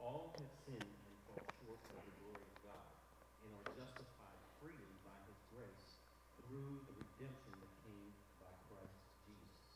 All 0.00 0.32
have 0.36 0.52
sinned 0.64 0.82
and 0.82 1.16
fall 1.26 1.42
short 1.62 1.80
of 1.92 2.02
the 2.04 2.14
glory 2.20 2.42
of 2.42 2.56
God, 2.66 2.86
and 3.44 3.50
are 3.56 3.68
justified 3.76 4.40
freely 4.58 4.94
by 5.06 5.16
his 5.28 5.38
grace 5.54 6.00
through 6.46 6.82
the 6.88 6.94
redemption 6.96 7.52
that 7.60 7.72
came 7.84 8.10
by 8.42 8.52
Christ 8.68 8.98
Jesus. 9.24 9.70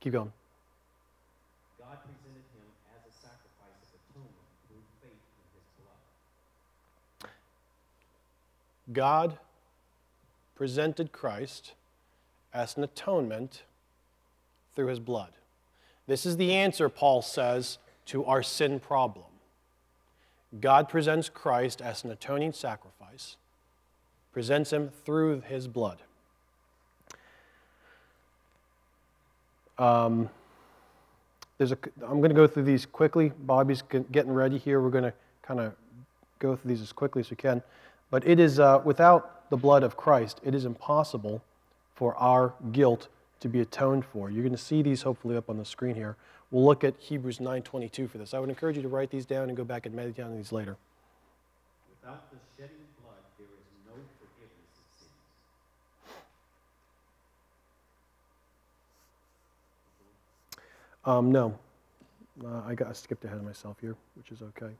Keep 0.00 0.12
going. 0.14 0.32
God 1.78 1.98
presented 2.04 2.46
him 2.54 2.68
as 2.94 3.02
a 3.06 3.14
sacrifice 3.16 3.80
of 3.92 4.00
atonement 4.10 4.50
through 4.68 4.84
faith 5.00 5.24
in 5.38 5.46
his 5.56 5.66
blood. 5.78 6.02
God 8.92 9.38
presented 10.54 11.12
Christ 11.12 11.74
as 12.52 12.76
an 12.76 12.82
atonement 12.84 13.62
through 14.74 14.86
his 14.86 14.98
blood. 14.98 15.32
This 16.06 16.24
is 16.24 16.36
the 16.36 16.54
answer, 16.54 16.88
Paul 16.88 17.22
says, 17.22 17.78
to 18.08 18.24
our 18.24 18.42
sin 18.42 18.80
problem. 18.80 19.24
God 20.60 20.88
presents 20.88 21.28
Christ 21.28 21.80
as 21.80 22.04
an 22.04 22.10
atoning 22.10 22.52
sacrifice, 22.52 23.36
presents 24.32 24.72
him 24.72 24.90
through 25.04 25.42
his 25.42 25.68
blood. 25.68 25.98
Um, 29.78 30.30
there's 31.58 31.72
a, 31.72 31.78
I'm 32.02 32.18
going 32.18 32.30
to 32.30 32.34
go 32.34 32.46
through 32.46 32.64
these 32.64 32.86
quickly. 32.86 33.30
Bobby's 33.40 33.82
getting 33.82 34.32
ready 34.32 34.58
here. 34.58 34.80
We're 34.80 34.90
going 34.90 35.04
to 35.04 35.12
kind 35.42 35.60
of 35.60 35.74
go 36.38 36.56
through 36.56 36.70
these 36.70 36.80
as 36.80 36.92
quickly 36.92 37.20
as 37.20 37.30
we 37.30 37.36
can. 37.36 37.62
But 38.10 38.26
it 38.26 38.40
is 38.40 38.58
uh, 38.58 38.80
without 38.84 39.50
the 39.50 39.56
blood 39.56 39.82
of 39.82 39.96
Christ, 39.96 40.40
it 40.42 40.54
is 40.54 40.64
impossible 40.64 41.42
for 41.94 42.16
our 42.16 42.54
guilt 42.72 43.08
to 43.40 43.48
be 43.48 43.60
atoned 43.60 44.04
for. 44.04 44.30
You're 44.30 44.42
going 44.42 44.52
to 44.52 44.58
see 44.58 44.82
these 44.82 45.02
hopefully 45.02 45.36
up 45.36 45.50
on 45.50 45.58
the 45.58 45.64
screen 45.64 45.94
here. 45.94 46.16
We'll 46.50 46.64
look 46.64 46.82
at 46.82 46.94
Hebrews 46.98 47.38
9.22 47.38 48.08
for 48.08 48.18
this. 48.18 48.32
I 48.32 48.38
would 48.38 48.48
encourage 48.48 48.76
you 48.76 48.82
to 48.82 48.88
write 48.88 49.10
these 49.10 49.26
down 49.26 49.48
and 49.48 49.56
go 49.56 49.64
back 49.64 49.84
and 49.84 49.94
meditate 49.94 50.24
on 50.24 50.34
these 50.34 50.50
later. 50.50 50.78
Without 52.00 52.30
the 52.30 52.38
shedding 52.56 52.76
of 52.76 53.04
blood, 53.04 53.18
there 53.38 53.46
is 53.46 53.66
no 53.86 53.92
forgiveness 54.18 54.78
of 54.78 54.84
sins. 54.98 55.10
Um, 61.04 61.32
no. 61.32 61.58
Uh, 62.42 62.62
I, 62.66 62.74
got, 62.74 62.88
I 62.88 62.92
skipped 62.92 63.24
ahead 63.24 63.36
of 63.36 63.44
myself 63.44 63.76
here, 63.80 63.94
which 64.16 64.30
is 64.30 64.40
okay. 64.40 64.72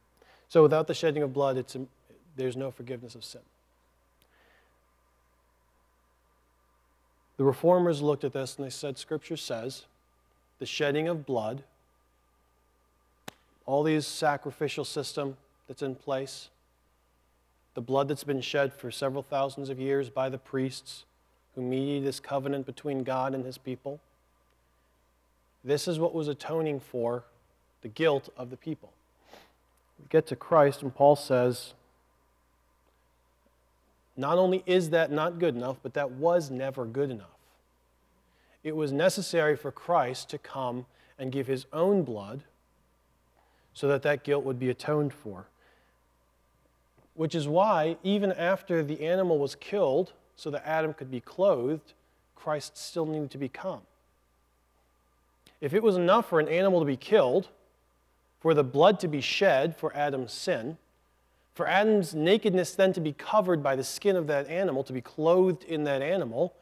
So 0.49 0.63
without 0.63 0.87
the 0.87 0.95
shedding 0.95 1.23
of 1.23 1.35
blood, 1.35 1.59
it's, 1.59 1.77
there's 2.37 2.57
no 2.57 2.71
forgiveness 2.71 3.15
of 3.15 3.25
sin. 3.25 3.43
The 7.37 7.45
reformers 7.45 8.01
looked 8.01 8.25
at 8.25 8.33
this 8.33 8.57
and 8.57 8.65
they 8.65 8.71
said, 8.71 8.97
Scripture 8.97 9.37
says, 9.37 9.85
the 10.59 10.67
shedding 10.67 11.09
of 11.09 11.25
blood, 11.27 11.62
all 13.67 13.83
these 13.83 14.07
sacrificial 14.07 14.85
system 14.85 15.37
that's 15.67 15.83
in 15.83 15.95
place, 15.95 16.49
the 17.75 17.81
blood 17.81 18.09
that's 18.09 18.25
been 18.25 18.41
shed 18.41 18.73
for 18.73 18.91
several 18.91 19.23
thousands 19.23 19.69
of 19.69 19.79
years 19.79 20.11
by 20.11 20.29
the 20.29 20.38
priests 20.38 21.05
who 21.55 21.62
mediated 21.62 22.05
this 22.05 22.21
covenant 22.21 22.67
between 22.67 23.05
God 23.05 23.35
and 23.35 23.45
his 23.45 23.59
people. 23.59 24.00
This 25.65 25.87
is 25.87 25.99
what 25.99 26.15
was 26.15 26.29
atoning 26.29 26.81
for 26.81 27.25
the 27.83 27.88
guilt 27.88 28.29
of 28.37 28.50
the 28.50 28.57
people. 28.57 28.93
We 29.99 30.07
get 30.09 30.27
to 30.29 30.37
Christ, 30.37 30.83
and 30.83 30.95
Paul 30.95 31.17
says, 31.17 31.75
not 34.17 34.38
only 34.38 34.65
is 34.67 34.91
that 34.91 35.12
not 35.12 35.38
good 35.38 35.55
enough, 35.55 35.77
but 35.83 35.95
that 35.95 36.11
was 36.11 36.50
never 36.50 36.85
good 36.85 37.11
enough. 37.11 37.38
It 38.62 38.77
was 38.77 38.93
necessary 38.93 39.57
for 39.57 39.71
Christ 39.71 40.29
to 40.31 40.38
come 40.38 40.87
and 41.19 41.33
give 41.33 41.47
his 41.47 41.67
own 41.73 42.03
blood 42.03 42.45
so 43.73 43.88
that 43.88 44.03
that 44.03 44.25
guilt 44.25 44.45
would 44.45 44.59
be 44.59 44.71
atoned 44.71 45.12
for. 45.12 45.47
Which 47.15 47.35
is 47.35 47.49
why, 47.49 47.97
even 48.03 48.33
after 48.33 48.83
the 48.83 49.07
animal 49.07 49.38
was 49.38 49.55
killed, 49.55 50.12
so 50.37 50.50
that 50.50 50.67
Adam 50.67 50.95
could 50.95 51.11
be 51.11 51.21
clothed, 51.21 51.93
Christ 52.37 52.77
still 52.77 53.07
needed 53.07 53.31
to 53.33 53.38
become. 53.38 53.81
If 55.61 55.75
it 55.75 55.83
was 55.83 55.97
enough 55.97 56.29
for 56.29 56.38
an 56.38 56.49
animal 56.49 56.81
to 56.81 56.87
be 56.87 56.97
killed, 56.97 57.49
for 58.41 58.55
the 58.55 58.62
blood 58.62 59.00
to 59.00 59.09
be 59.09 59.21
shed 59.21 59.77
for 59.77 59.95
Adam's 59.97 60.33
sin, 60.33 60.79
for 61.55 61.67
Adam's 61.67 62.15
nakedness 62.15 62.75
then 62.77 62.93
to 62.93 63.00
be 63.00 63.12
covered 63.12 63.62
by 63.62 63.75
the 63.75 63.83
skin 63.83 64.15
of 64.15 64.29
that 64.29 64.49
animal, 64.49 64.85
to 64.85 64.93
be 64.93 65.00
clothed 65.00 65.65
in 65.65 65.83
that 65.85 66.03
animal, 66.03 66.55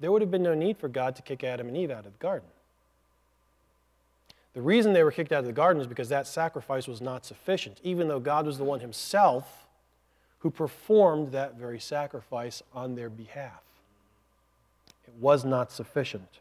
there 0.00 0.10
would 0.10 0.22
have 0.22 0.30
been 0.30 0.42
no 0.42 0.54
need 0.54 0.78
for 0.78 0.88
God 0.88 1.14
to 1.16 1.22
kick 1.22 1.44
Adam 1.44 1.68
and 1.68 1.76
Eve 1.76 1.90
out 1.90 2.06
of 2.06 2.12
the 2.12 2.18
garden. 2.18 2.48
The 4.54 4.62
reason 4.62 4.92
they 4.92 5.04
were 5.04 5.12
kicked 5.12 5.30
out 5.30 5.40
of 5.40 5.44
the 5.44 5.52
garden 5.52 5.80
is 5.80 5.86
because 5.86 6.08
that 6.08 6.26
sacrifice 6.26 6.88
was 6.88 7.00
not 7.00 7.24
sufficient, 7.24 7.78
even 7.84 8.08
though 8.08 8.18
God 8.18 8.46
was 8.46 8.58
the 8.58 8.64
one 8.64 8.80
himself 8.80 9.66
who 10.38 10.50
performed 10.50 11.32
that 11.32 11.54
very 11.54 11.78
sacrifice 11.78 12.62
on 12.74 12.94
their 12.94 13.10
behalf. 13.10 13.62
It 15.06 15.14
was 15.20 15.44
not 15.44 15.70
sufficient. 15.70 16.40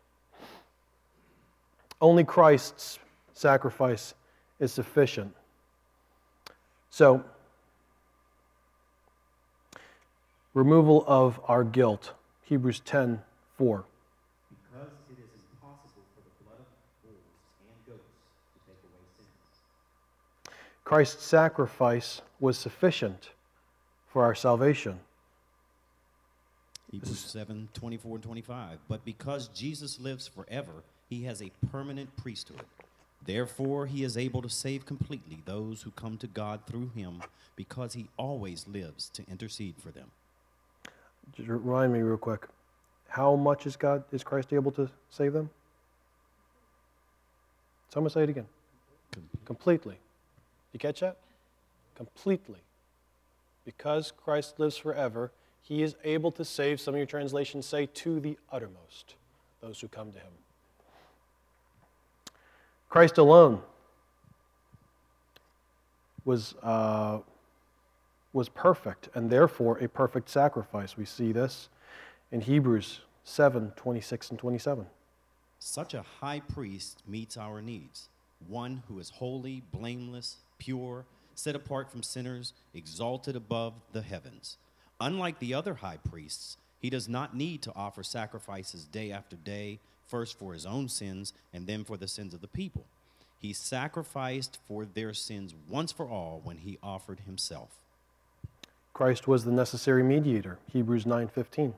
Only 2.01 2.24
Christ's 2.24 2.98
sacrifice 3.34 4.13
is 4.60 4.72
sufficient. 4.72 5.36
So, 6.89 7.24
removal 10.54 11.04
of 11.06 11.39
our 11.44 11.63
guilt. 11.63 12.13
Hebrews 12.44 12.80
10 12.80 13.22
4. 13.60 13.84
Because 14.72 14.88
it 15.10 15.20
is 15.20 15.32
impossible 15.51 16.04
for 16.16 16.22
the 16.24 16.46
blood 16.46 16.60
of 16.62 17.04
bulls 17.04 17.18
and 17.68 17.75
goats 17.86 18.08
to 18.54 18.60
take 18.66 18.82
away 18.86 19.04
sins. 19.18 19.60
Christ's 20.86 21.25
sacrifice 21.25 22.22
was 22.39 22.58
sufficient 22.58 23.32
for 24.08 24.24
our 24.24 24.34
salvation. 24.34 25.01
Hebrews 26.89 27.20
7 27.20 27.68
24 27.74 28.16
and 28.16 28.24
25. 28.24 28.80
But 28.88 29.04
because 29.04 29.50
Jesus 29.50 30.00
lives 30.00 30.26
forever, 30.26 30.86
he 31.10 31.24
has 31.24 31.41
a 31.41 31.52
permanent 31.69 32.15
priesthood. 32.15 32.62
Therefore, 33.26 33.88
he 33.88 34.06
is 34.06 34.17
able 34.17 34.41
to 34.41 34.50
save 34.50 34.86
completely 34.86 35.39
those 35.43 35.82
who 35.82 35.91
come 35.91 36.17
to 36.19 36.28
God 36.28 36.62
through 36.65 36.91
him, 36.95 37.24
because 37.58 37.91
he 37.91 38.08
always 38.15 38.69
lives 38.69 39.10
to 39.10 39.24
intercede 39.30 39.76
for 39.78 39.91
them. 39.91 40.12
Just 41.36 41.50
remind 41.50 41.91
me 41.91 42.00
real 42.00 42.15
quick. 42.15 42.48
How 43.10 43.36
much 43.36 43.65
is 43.65 43.76
God 43.76 44.04
is 44.12 44.24
Christ 44.24 44.54
able 44.54 44.72
to 44.74 44.89
save 45.10 45.34
them? 45.34 45.50
Someone 47.91 48.12
say 48.12 48.24
it 48.24 48.30
again. 48.30 48.45
Completely. 49.45 49.98
You 50.74 50.80
catch 50.80 51.00
that? 51.00 51.17
Completely. 51.95 52.60
Because 53.65 54.13
Christ 54.24 54.60
lives 54.60 54.78
forever, 54.78 55.32
he 55.62 55.82
is 55.82 55.95
able 56.04 56.32
to 56.34 56.45
save, 56.45 56.80
some 56.80 56.93
of 56.93 56.98
your 57.00 57.08
translations 57.08 57.65
say, 57.65 57.88
to 57.88 58.19
the 58.19 58.38
uttermost, 58.52 59.15
those 59.62 59.82
who 59.82 59.88
come 59.88 60.12
to 60.12 60.19
him. 60.19 60.32
Christ 62.89 63.17
alone 63.17 63.62
was, 66.26 66.56
uh, 66.63 67.19
was 68.34 68.50
perfect 68.50 69.10
and 69.15 69.30
therefore 69.30 69.78
a 69.80 69.88
perfect 69.88 70.30
sacrifice. 70.30 70.95
We 70.95 71.06
see 71.06 71.32
this 71.32 71.69
in 72.32 72.42
Hebrews 72.42 73.02
7 73.24 73.74
26 73.76 74.30
and 74.32 74.39
27. 74.39 74.86
Such 75.60 75.94
a 75.94 76.06
high 76.22 76.39
priest 76.39 77.04
meets 77.08 77.38
our 77.38 77.62
needs, 77.62 78.10
one 78.48 78.84
who 78.88 79.00
is 79.00 79.10
holy, 79.10 79.62
blameless, 79.74 80.38
pure, 80.58 81.06
set 81.36 81.56
apart 81.56 81.92
from 81.92 82.04
sinners, 82.04 82.54
exalted 82.74 83.36
above 83.36 83.74
the 83.92 84.02
heavens. 84.02 84.58
Unlike 85.02 85.39
the 85.39 85.54
other 85.54 85.76
high 85.76 85.98
priests, 85.98 86.58
he 86.80 86.89
does 86.89 87.10
not 87.10 87.36
need 87.36 87.62
to 87.63 87.76
offer 87.76 88.04
sacrifices 88.04 88.86
day 88.86 89.12
after 89.12 89.36
day, 89.36 89.80
first 90.08 90.38
for 90.39 90.54
his 90.54 90.65
own 90.65 90.88
sins 90.88 91.34
and 91.54 91.68
then 91.68 91.84
for 91.84 91.98
the 91.98 92.08
sins 92.08 92.34
of 92.34 92.42
the 92.42 92.48
people. 92.48 92.86
He 93.38 93.54
sacrificed 93.54 94.60
for 94.68 94.86
their 94.86 95.13
sins 95.13 95.54
once 95.70 95.92
for 95.92 96.08
all 96.08 96.42
when 96.44 96.58
he 96.58 96.78
offered 96.84 97.22
himself. 97.22 97.70
Christ 98.94 99.28
was 99.28 99.46
the 99.46 99.52
necessary 99.52 100.04
mediator. 100.04 100.60
Hebrews 100.72 101.06
9:15. 101.06 101.74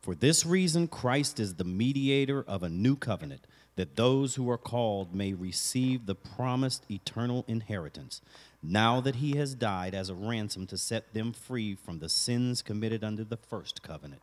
For 0.00 0.14
this 0.14 0.46
reason, 0.46 0.88
Christ 0.88 1.40
is 1.40 1.54
the 1.54 1.64
mediator 1.64 2.42
of 2.46 2.62
a 2.62 2.68
new 2.68 2.96
covenant, 2.96 3.46
that 3.76 3.96
those 3.96 4.36
who 4.36 4.48
are 4.50 4.58
called 4.58 5.14
may 5.14 5.34
receive 5.34 6.06
the 6.06 6.14
promised 6.14 6.84
eternal 6.90 7.44
inheritance, 7.46 8.20
now 8.62 9.00
that 9.00 9.16
he 9.16 9.36
has 9.36 9.54
died 9.54 9.94
as 9.94 10.08
a 10.08 10.14
ransom 10.14 10.66
to 10.68 10.78
set 10.78 11.12
them 11.14 11.32
free 11.32 11.74
from 11.74 11.98
the 11.98 12.08
sins 12.08 12.62
committed 12.62 13.04
under 13.04 13.24
the 13.24 13.36
first 13.36 13.82
covenant. 13.82 14.22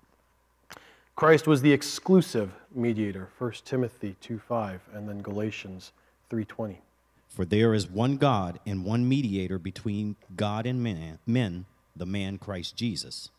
Christ 1.15 1.47
was 1.47 1.61
the 1.61 1.71
exclusive 1.71 2.51
mediator. 2.73 3.29
1 3.37 3.63
Timothy 3.63 4.17
2:5 4.21 4.81
and 4.93 5.07
then 5.07 5.21
Galatians 5.21 5.93
3:20. 6.29 6.81
For 7.29 7.45
there 7.45 7.73
is 7.73 7.87
one 7.87 8.17
God 8.17 8.59
and 8.65 8.83
one 8.83 9.07
mediator 9.07 9.57
between 9.57 10.15
God 10.35 10.65
and 10.65 10.83
man, 10.83 11.19
men, 11.25 11.65
the 11.95 12.05
man 12.05 12.37
Christ 12.37 12.75
Jesus. 12.75 13.29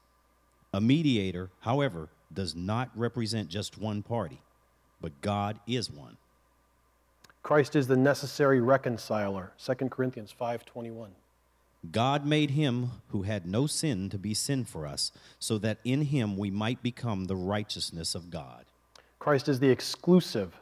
A 0.72 0.80
mediator, 0.80 1.50
however, 1.60 2.08
does 2.36 2.54
not 2.54 2.90
represent 2.94 3.48
just 3.48 3.76
one 3.76 4.04
party, 4.04 4.40
but 5.00 5.20
God 5.20 5.58
is 5.66 5.90
one. 5.90 6.16
Christ 7.42 7.74
is 7.74 7.88
the 7.88 7.96
necessary 7.96 8.60
reconciler. 8.60 9.52
2 9.56 9.90
Corinthians 9.90 10.32
5:21. 10.32 11.16
God 11.92 12.26
made 12.26 12.50
him 12.50 12.90
who 13.08 13.22
had 13.22 13.46
no 13.46 13.66
sin 13.66 14.10
to 14.10 14.18
be 14.18 14.34
sin 14.34 14.64
for 14.64 14.86
us, 14.86 15.12
so 15.38 15.58
that 15.58 15.78
in 15.84 16.02
him 16.02 16.36
we 16.36 16.50
might 16.50 16.82
become 16.82 17.24
the 17.24 17.36
righteousness 17.36 18.14
of 18.14 18.30
God. 18.30 18.66
Christ 19.18 19.48
is 19.48 19.60
the 19.60 19.70
exclusive 19.70 20.60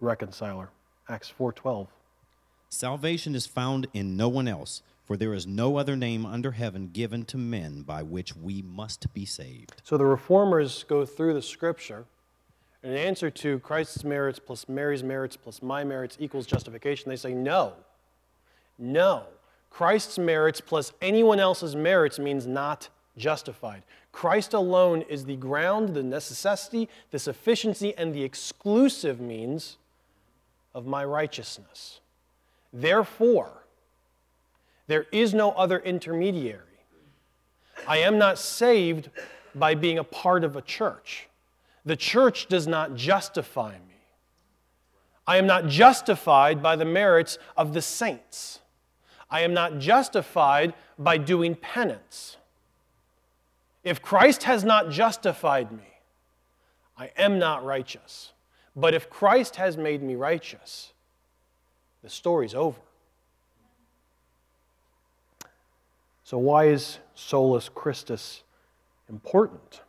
reconciler. 0.00 0.70
Acts 1.08 1.30
4:12. 1.30 1.88
Salvation 2.68 3.34
is 3.34 3.46
found 3.46 3.88
in 3.92 4.16
no 4.16 4.28
one 4.28 4.46
else, 4.46 4.82
for 5.10 5.16
there 5.16 5.34
is 5.34 5.44
no 5.44 5.76
other 5.76 5.96
name 5.96 6.24
under 6.24 6.52
heaven 6.52 6.88
given 6.92 7.24
to 7.24 7.36
men 7.36 7.82
by 7.82 8.00
which 8.00 8.36
we 8.36 8.62
must 8.62 9.12
be 9.12 9.24
saved. 9.24 9.82
So 9.82 9.96
the 9.96 10.04
reformers 10.04 10.84
go 10.84 11.04
through 11.04 11.34
the 11.34 11.42
scripture 11.42 12.04
in 12.84 12.92
answer 12.92 13.28
to 13.28 13.58
Christ's 13.58 14.04
merits 14.04 14.38
plus 14.38 14.68
Mary's 14.68 15.02
merits 15.02 15.36
plus 15.36 15.62
my 15.62 15.82
merits 15.82 16.16
equals 16.20 16.46
justification. 16.46 17.10
They 17.10 17.16
say 17.16 17.34
no. 17.34 17.72
No. 18.78 19.24
Christ's 19.68 20.16
merits 20.16 20.60
plus 20.60 20.92
anyone 21.02 21.40
else's 21.40 21.74
merits 21.74 22.20
means 22.20 22.46
not 22.46 22.88
justified. 23.16 23.82
Christ 24.12 24.54
alone 24.54 25.02
is 25.02 25.24
the 25.24 25.34
ground, 25.34 25.88
the 25.88 26.04
necessity, 26.04 26.88
the 27.10 27.18
sufficiency, 27.18 27.98
and 27.98 28.14
the 28.14 28.22
exclusive 28.22 29.20
means 29.20 29.76
of 30.72 30.86
my 30.86 31.04
righteousness. 31.04 31.98
Therefore, 32.72 33.60
there 34.90 35.06
is 35.12 35.32
no 35.32 35.52
other 35.52 35.78
intermediary. 35.78 36.84
I 37.86 37.98
am 37.98 38.18
not 38.18 38.40
saved 38.40 39.08
by 39.54 39.76
being 39.76 39.98
a 39.98 40.04
part 40.04 40.42
of 40.42 40.56
a 40.56 40.62
church. 40.62 41.28
The 41.84 41.94
church 41.94 42.48
does 42.48 42.66
not 42.66 42.96
justify 42.96 43.74
me. 43.74 43.94
I 45.28 45.36
am 45.36 45.46
not 45.46 45.68
justified 45.68 46.60
by 46.60 46.74
the 46.74 46.84
merits 46.84 47.38
of 47.56 47.72
the 47.72 47.80
saints. 47.80 48.58
I 49.30 49.42
am 49.42 49.54
not 49.54 49.78
justified 49.78 50.74
by 50.98 51.18
doing 51.18 51.54
penance. 51.54 52.36
If 53.84 54.02
Christ 54.02 54.42
has 54.42 54.64
not 54.64 54.90
justified 54.90 55.70
me, 55.70 56.00
I 56.98 57.12
am 57.16 57.38
not 57.38 57.64
righteous. 57.64 58.32
But 58.74 58.94
if 58.94 59.08
Christ 59.08 59.54
has 59.54 59.76
made 59.76 60.02
me 60.02 60.16
righteous, 60.16 60.92
the 62.02 62.10
story's 62.10 62.56
over. 62.56 62.80
So, 66.30 66.38
why 66.38 66.66
is 66.66 67.00
solus 67.16 67.68
Christus 67.68 68.44
important? 69.08 69.80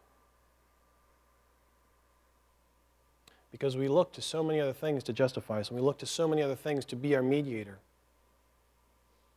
Because 3.52 3.78
we 3.78 3.88
look 3.88 4.12
to 4.14 4.24
so 4.24 4.44
many 4.44 4.60
other 4.60 4.74
things 4.74 5.04
to 5.04 5.14
justify 5.14 5.60
us, 5.60 5.70
and 5.70 5.78
we 5.78 5.86
look 5.86 6.00
to 6.00 6.08
so 6.08 6.28
many 6.28 6.42
other 6.42 6.56
things 6.56 6.84
to 6.86 6.96
be 6.96 7.16
our 7.16 7.22
mediator 7.22 7.78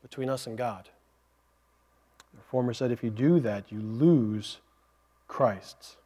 between 0.00 0.30
us 0.30 0.46
and 0.46 0.56
God. 0.56 0.88
The 2.32 2.38
reformer 2.38 2.72
said 2.72 2.90
if 2.90 3.04
you 3.04 3.10
do 3.10 3.38
that, 3.38 3.70
you 3.70 3.80
lose 3.80 4.60
Christ's. 5.28 5.98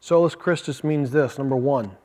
Solus 0.00 0.34
Christus 0.34 0.82
means 0.82 1.12
this 1.12 1.38
number 1.38 1.54
one, 1.54 1.96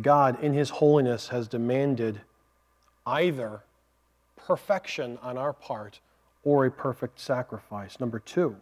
God, 0.00 0.42
in 0.42 0.52
His 0.52 0.70
holiness, 0.70 1.28
has 1.28 1.48
demanded 1.48 2.20
either 3.06 3.62
perfection 4.36 5.18
on 5.22 5.38
our 5.38 5.52
part 5.52 6.00
or 6.42 6.66
a 6.66 6.70
perfect 6.70 7.20
sacrifice. 7.20 8.00
Number 8.00 8.18
two, 8.18 8.56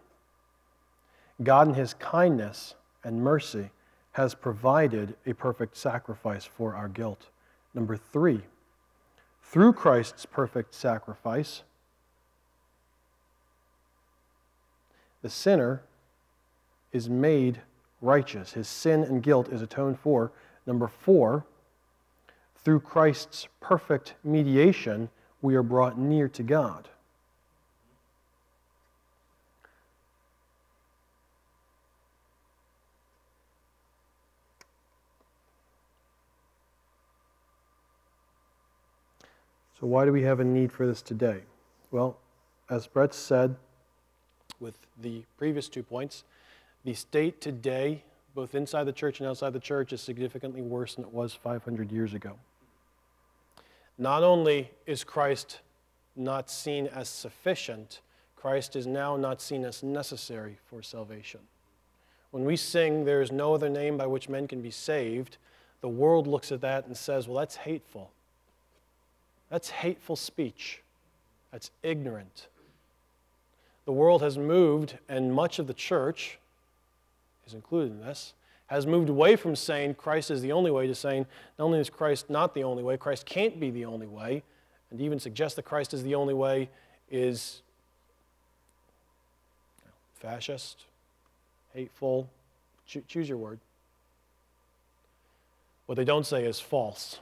God, 1.42 1.68
in 1.68 1.74
His 1.74 1.94
kindness 1.94 2.74
and 3.02 3.22
mercy, 3.22 3.70
has 4.12 4.34
provided 4.34 5.16
a 5.26 5.32
perfect 5.32 5.76
sacrifice 5.76 6.44
for 6.44 6.74
our 6.74 6.88
guilt. 6.88 7.28
Number 7.74 7.96
three, 7.96 8.42
through 9.42 9.72
Christ's 9.72 10.26
perfect 10.26 10.74
sacrifice, 10.74 11.62
the 15.22 15.30
sinner 15.30 15.82
is 16.92 17.08
made 17.08 17.60
righteous. 18.02 18.52
His 18.52 18.68
sin 18.68 19.02
and 19.02 19.22
guilt 19.22 19.48
is 19.48 19.62
atoned 19.62 19.98
for. 19.98 20.32
Number 20.66 20.88
four, 20.88 21.44
through 22.64 22.80
Christ's 22.80 23.48
perfect 23.60 24.14
mediation, 24.22 25.08
we 25.40 25.56
are 25.56 25.62
brought 25.62 25.98
near 25.98 26.28
to 26.28 26.42
God. 26.42 26.88
So, 39.80 39.88
why 39.88 40.04
do 40.04 40.12
we 40.12 40.22
have 40.22 40.38
a 40.38 40.44
need 40.44 40.70
for 40.70 40.86
this 40.86 41.02
today? 41.02 41.40
Well, 41.90 42.16
as 42.70 42.86
Brett 42.86 43.12
said 43.12 43.56
with 44.60 44.78
the 45.00 45.24
previous 45.36 45.68
two 45.68 45.82
points, 45.82 46.22
the 46.84 46.94
state 46.94 47.40
today, 47.40 48.04
both 48.34 48.54
inside 48.54 48.84
the 48.84 48.92
church 48.92 49.20
and 49.20 49.28
outside 49.28 49.52
the 49.52 49.60
church, 49.60 49.92
is 49.92 50.00
significantly 50.00 50.62
worse 50.62 50.94
than 50.94 51.04
it 51.04 51.12
was 51.12 51.34
500 51.34 51.92
years 51.92 52.14
ago. 52.14 52.38
Not 53.98 54.22
only 54.22 54.70
is 54.86 55.04
Christ 55.04 55.60
not 56.16 56.50
seen 56.50 56.86
as 56.86 57.08
sufficient, 57.08 58.00
Christ 58.36 58.74
is 58.76 58.86
now 58.86 59.16
not 59.16 59.40
seen 59.40 59.64
as 59.64 59.82
necessary 59.82 60.58
for 60.66 60.82
salvation. 60.82 61.40
When 62.30 62.44
we 62.44 62.56
sing, 62.56 63.04
There 63.04 63.22
is 63.22 63.30
no 63.30 63.54
other 63.54 63.68
name 63.68 63.96
by 63.96 64.06
which 64.06 64.28
men 64.28 64.48
can 64.48 64.62
be 64.62 64.70
saved, 64.70 65.36
the 65.82 65.88
world 65.88 66.26
looks 66.26 66.50
at 66.52 66.60
that 66.62 66.86
and 66.86 66.96
says, 66.96 67.28
Well, 67.28 67.38
that's 67.38 67.56
hateful. 67.56 68.10
That's 69.50 69.68
hateful 69.68 70.16
speech. 70.16 70.80
That's 71.50 71.70
ignorant. 71.82 72.48
The 73.84 73.92
world 73.92 74.22
has 74.22 74.38
moved, 74.38 74.96
and 75.08 75.34
much 75.34 75.58
of 75.58 75.66
the 75.66 75.74
church 75.74 76.38
is 77.46 77.54
included 77.54 77.92
in 77.92 78.00
this, 78.00 78.34
has 78.66 78.86
moved 78.86 79.08
away 79.08 79.36
from 79.36 79.54
saying 79.54 79.94
Christ 79.94 80.30
is 80.30 80.40
the 80.40 80.52
only 80.52 80.70
way 80.70 80.86
to 80.86 80.94
saying 80.94 81.26
not 81.58 81.66
only 81.66 81.78
is 81.78 81.90
Christ 81.90 82.30
not 82.30 82.54
the 82.54 82.64
only 82.64 82.82
way, 82.82 82.96
Christ 82.96 83.26
can't 83.26 83.60
be 83.60 83.70
the 83.70 83.84
only 83.84 84.06
way, 84.06 84.42
and 84.90 85.00
even 85.00 85.18
suggest 85.18 85.56
that 85.56 85.64
Christ 85.64 85.92
is 85.92 86.02
the 86.02 86.14
only 86.14 86.34
way 86.34 86.70
is 87.10 87.62
fascist, 90.14 90.84
hateful, 91.74 92.28
choose 92.86 93.28
your 93.28 93.38
word. 93.38 93.58
What 95.86 95.96
they 95.96 96.04
don't 96.04 96.24
say 96.24 96.44
is 96.44 96.60
false 96.60 97.18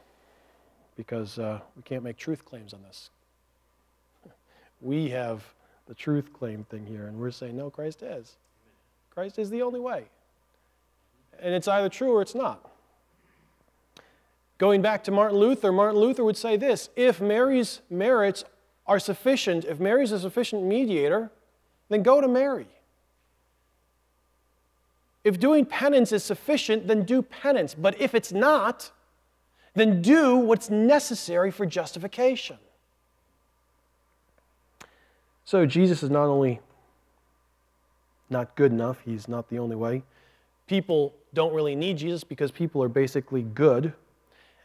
because 0.96 1.38
uh, 1.38 1.60
we 1.76 1.82
can't 1.82 2.04
make 2.04 2.18
truth 2.18 2.44
claims 2.44 2.74
on 2.74 2.82
this. 2.82 3.10
we 4.80 5.08
have 5.08 5.42
the 5.88 5.94
truth 5.94 6.32
claim 6.32 6.64
thing 6.64 6.86
here, 6.86 7.06
and 7.06 7.18
we're 7.18 7.30
saying, 7.30 7.56
no, 7.56 7.70
Christ 7.70 8.02
is. 8.02 8.36
Christ 9.20 9.38
is 9.38 9.50
the 9.50 9.60
only 9.60 9.80
way. 9.80 10.04
And 11.42 11.52
it's 11.54 11.68
either 11.68 11.90
true 11.90 12.10
or 12.16 12.22
it's 12.22 12.34
not. 12.34 12.70
Going 14.56 14.80
back 14.80 15.04
to 15.04 15.10
Martin 15.10 15.36
Luther, 15.36 15.70
Martin 15.72 16.00
Luther 16.00 16.24
would 16.24 16.38
say 16.38 16.56
this 16.56 16.88
if 16.96 17.20
Mary's 17.20 17.82
merits 17.90 18.44
are 18.86 18.98
sufficient, 18.98 19.66
if 19.66 19.78
Mary's 19.78 20.10
a 20.10 20.18
sufficient 20.18 20.64
mediator, 20.64 21.30
then 21.90 22.02
go 22.02 22.22
to 22.22 22.28
Mary. 22.28 22.68
If 25.22 25.38
doing 25.38 25.66
penance 25.66 26.12
is 26.12 26.24
sufficient, 26.24 26.88
then 26.88 27.02
do 27.02 27.20
penance. 27.20 27.74
But 27.74 28.00
if 28.00 28.14
it's 28.14 28.32
not, 28.32 28.90
then 29.74 30.00
do 30.00 30.38
what's 30.38 30.70
necessary 30.70 31.50
for 31.50 31.66
justification. 31.66 32.56
So 35.44 35.66
Jesus 35.66 36.02
is 36.02 36.08
not 36.08 36.24
only 36.24 36.60
not 38.30 38.54
good 38.56 38.72
enough, 38.72 39.00
he's 39.04 39.28
not 39.28 39.48
the 39.48 39.58
only 39.58 39.76
way. 39.76 40.02
People 40.66 41.14
don't 41.34 41.52
really 41.52 41.74
need 41.74 41.98
Jesus 41.98 42.24
because 42.24 42.50
people 42.50 42.82
are 42.82 42.88
basically 42.88 43.42
good. 43.42 43.92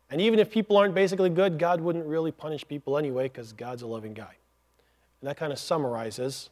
And 0.09 0.21
even 0.21 0.39
if 0.39 0.51
people 0.51 0.77
aren't 0.77 0.93
basically 0.93 1.29
good, 1.29 1.57
God 1.57 1.81
wouldn't 1.81 2.05
really 2.05 2.31
punish 2.31 2.67
people 2.67 2.97
anyway 2.97 3.23
because 3.23 3.53
God's 3.53 3.81
a 3.81 3.87
loving 3.87 4.13
guy. 4.13 4.35
And 5.21 5.29
that 5.29 5.37
kind 5.37 5.51
of 5.51 5.57
summarizes 5.57 6.49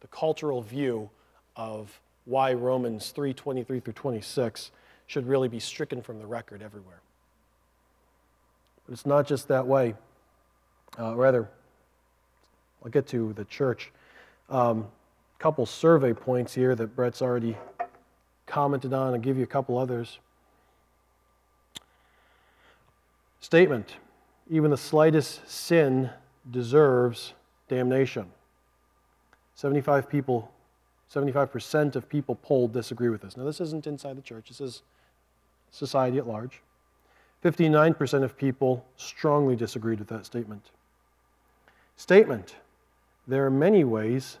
the 0.00 0.06
cultural 0.08 0.62
view 0.62 1.10
of 1.56 2.00
why 2.24 2.54
Romans 2.54 3.10
3 3.10 3.34
23 3.34 3.80
through 3.80 3.92
26 3.92 4.70
should 5.06 5.26
really 5.26 5.48
be 5.48 5.60
stricken 5.60 6.00
from 6.00 6.18
the 6.18 6.26
record 6.26 6.62
everywhere. 6.62 7.00
But 8.86 8.92
it's 8.92 9.06
not 9.06 9.26
just 9.26 9.48
that 9.48 9.66
way. 9.66 9.94
Uh, 10.98 11.14
rather, 11.16 11.48
I'll 12.82 12.90
get 12.90 13.06
to 13.08 13.32
the 13.34 13.44
church. 13.44 13.92
Um, 14.48 14.86
couple 15.44 15.66
survey 15.66 16.14
points 16.14 16.54
here 16.54 16.74
that 16.74 16.96
Brett's 16.96 17.20
already 17.20 17.54
commented 18.46 18.94
on. 18.94 19.12
I'll 19.12 19.20
give 19.20 19.36
you 19.36 19.42
a 19.42 19.46
couple 19.46 19.76
others. 19.76 20.18
Statement 23.40 23.96
Even 24.48 24.70
the 24.70 24.78
slightest 24.78 25.46
sin 25.46 26.08
deserves 26.50 27.34
damnation. 27.68 28.30
75 29.54 30.08
people, 30.08 30.50
75% 31.12 31.94
of 31.94 32.08
people 32.08 32.36
polled 32.36 32.72
disagree 32.72 33.10
with 33.10 33.20
this. 33.20 33.36
Now, 33.36 33.44
this 33.44 33.60
isn't 33.60 33.86
inside 33.86 34.16
the 34.16 34.22
church, 34.22 34.48
this 34.48 34.62
is 34.62 34.80
society 35.70 36.16
at 36.16 36.26
large. 36.26 36.62
59% 37.44 38.22
of 38.22 38.38
people 38.38 38.86
strongly 38.96 39.56
disagreed 39.56 39.98
with 39.98 40.08
that 40.08 40.24
statement. 40.24 40.70
Statement 41.98 42.54
There 43.28 43.44
are 43.44 43.50
many 43.50 43.84
ways 43.84 44.38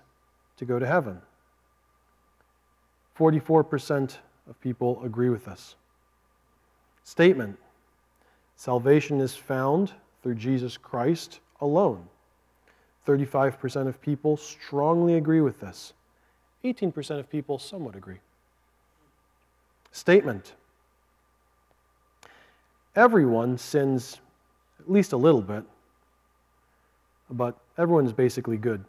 to 0.56 0.64
go 0.64 0.78
to 0.78 0.86
heaven. 0.86 1.20
44% 3.18 4.16
of 4.48 4.60
people 4.60 5.02
agree 5.04 5.28
with 5.28 5.44
this. 5.44 5.76
Statement 7.04 7.58
Salvation 8.56 9.20
is 9.20 9.34
found 9.34 9.92
through 10.22 10.36
Jesus 10.36 10.76
Christ 10.76 11.40
alone. 11.60 12.06
35% 13.06 13.88
of 13.88 14.00
people 14.00 14.36
strongly 14.36 15.14
agree 15.14 15.40
with 15.40 15.60
this. 15.60 15.92
18% 16.64 17.18
of 17.18 17.28
people 17.28 17.58
somewhat 17.58 17.96
agree. 17.96 18.18
Statement 19.92 20.54
everyone 22.96 23.58
sins 23.58 24.20
at 24.80 24.90
least 24.90 25.12
a 25.12 25.16
little 25.16 25.42
bit, 25.42 25.64
but 27.30 27.56
everyone's 27.78 28.12
basically 28.12 28.56
good. 28.56 28.84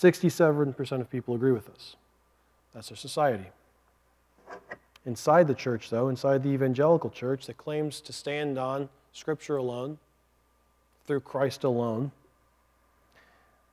67% 0.00 1.00
of 1.00 1.10
people 1.10 1.34
agree 1.34 1.50
with 1.50 1.68
us. 1.68 1.96
That's 2.72 2.90
our 2.90 2.96
society. 2.96 3.46
Inside 5.04 5.48
the 5.48 5.54
church, 5.54 5.90
though, 5.90 6.08
inside 6.08 6.44
the 6.44 6.50
evangelical 6.50 7.10
church 7.10 7.46
that 7.46 7.56
claims 7.56 8.00
to 8.02 8.12
stand 8.12 8.58
on 8.58 8.88
Scripture 9.12 9.56
alone, 9.56 9.98
through 11.06 11.20
Christ 11.20 11.64
alone, 11.64 12.12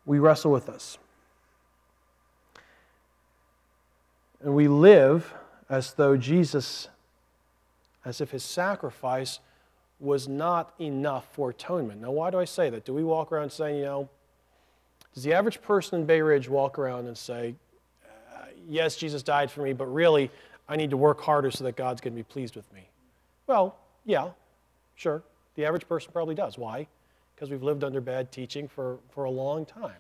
we 0.06 0.18
wrestle 0.18 0.52
with 0.52 0.66
this. 0.66 0.98
And 4.42 4.56
we 4.56 4.68
live 4.68 5.34
as 5.70 5.94
though 5.94 6.18
Jesus 6.18 6.88
as 8.04 8.22
if 8.22 8.32
his 8.32 8.44
sacrifice 8.44 9.40
was 10.00 10.28
not 10.28 10.74
enough 10.80 11.28
for 11.34 11.50
atonement. 11.50 12.02
Now, 12.02 12.12
why 12.12 12.32
do 12.32 12.40
I 12.40 12.46
say 12.46 12.70
that? 12.70 12.86
Do 12.86 12.94
we 12.94 13.04
walk 13.04 13.32
around 13.32 13.52
saying, 13.52 13.78
you 13.78 13.86
know, 13.86 14.10
Does 15.16 15.24
the 15.24 15.34
average 15.34 15.62
person 15.62 16.02
in 16.02 16.06
Bay 16.06 16.22
Ridge 16.22 16.48
walk 16.48 16.78
around 16.78 17.08
and 17.08 17.18
say, 17.18 17.56
uh, 18.36 18.46
Yes, 18.68 18.96
Jesus 18.96 19.24
died 19.24 19.50
for 19.50 19.62
me, 19.62 19.74
but 19.74 19.88
really, 19.88 20.30
I 20.68 20.76
need 20.76 20.90
to 20.90 20.98
work 20.98 21.22
harder 21.22 21.52
so 21.52 21.64
that 21.64 21.76
God's 21.76 22.02
going 22.02 22.14
to 22.14 22.18
be 22.18 22.24
pleased 22.24 22.56
with 22.56 22.72
me? 22.74 22.82
Well, 23.48 23.78
yeah, 24.06 24.30
sure. 24.96 25.24
The 25.56 25.66
average 25.66 25.88
person 25.88 26.12
probably 26.12 26.36
does. 26.36 26.58
Why? 26.58 26.88
Because 27.36 27.50
we've 27.50 27.64
lived 27.64 27.84
under 27.84 28.02
bad 28.02 28.32
teaching 28.32 28.68
for, 28.68 28.98
for 29.10 29.26
a 29.26 29.32
long 29.32 29.66
time. 29.66 29.96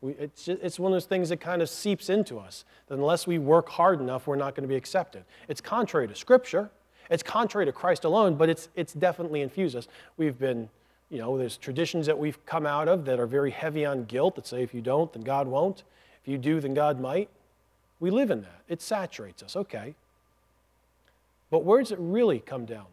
We, 0.00 0.12
it's, 0.12 0.44
just, 0.44 0.62
it's 0.62 0.78
one 0.78 0.92
of 0.92 0.96
those 0.96 1.06
things 1.06 1.28
that 1.28 1.40
kind 1.40 1.62
of 1.62 1.68
seeps 1.68 2.08
into 2.08 2.38
us 2.38 2.64
that 2.88 2.94
unless 2.94 3.26
we 3.26 3.38
work 3.38 3.68
hard 3.68 4.00
enough, 4.00 4.26
we're 4.26 4.36
not 4.36 4.54
going 4.54 4.62
to 4.62 4.68
be 4.68 4.76
accepted. 4.76 5.24
It's 5.48 5.60
contrary 5.60 6.08
to 6.08 6.14
Scripture, 6.14 6.70
it's 7.10 7.22
contrary 7.22 7.66
to 7.66 7.72
Christ 7.72 8.04
alone, 8.04 8.34
but 8.36 8.48
it's, 8.48 8.68
it's 8.74 8.94
definitely 8.94 9.42
infused 9.42 9.76
us. 9.76 9.88
We've 10.16 10.38
been, 10.38 10.68
you 11.10 11.18
know, 11.18 11.38
there's 11.38 11.56
traditions 11.56 12.06
that 12.06 12.18
we've 12.18 12.44
come 12.46 12.66
out 12.66 12.88
of 12.88 13.04
that 13.04 13.20
are 13.20 13.26
very 13.26 13.50
heavy 13.50 13.84
on 13.84 14.04
guilt 14.04 14.36
that 14.36 14.46
say 14.46 14.62
if 14.62 14.74
you 14.74 14.80
don't, 14.80 15.12
then 15.12 15.22
God 15.22 15.46
won't. 15.46 15.82
If 16.22 16.28
you 16.28 16.38
do, 16.38 16.60
then 16.60 16.74
God 16.74 17.00
might. 17.00 17.28
We 18.00 18.10
live 18.10 18.30
in 18.30 18.42
that. 18.42 18.62
It 18.68 18.82
saturates 18.82 19.42
us, 19.42 19.56
okay. 19.56 19.94
But 21.50 21.64
where 21.64 21.80
does 21.80 21.92
it 21.92 21.98
really 22.00 22.40
come 22.40 22.64
down? 22.64 22.86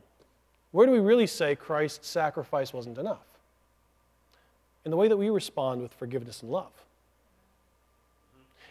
Where 0.72 0.86
do 0.86 0.92
we 0.92 1.00
really 1.00 1.28
say 1.28 1.56
Christ's 1.56 2.08
sacrifice 2.08 2.74
wasn't 2.74 2.98
enough? 2.98 3.26
In 4.86 4.92
the 4.92 4.98
way 4.98 5.08
that 5.08 5.18
we 5.18 5.30
respond 5.30 5.82
with 5.82 5.94
forgiveness 5.94 6.42
and 6.42 6.52
love. 6.52 6.72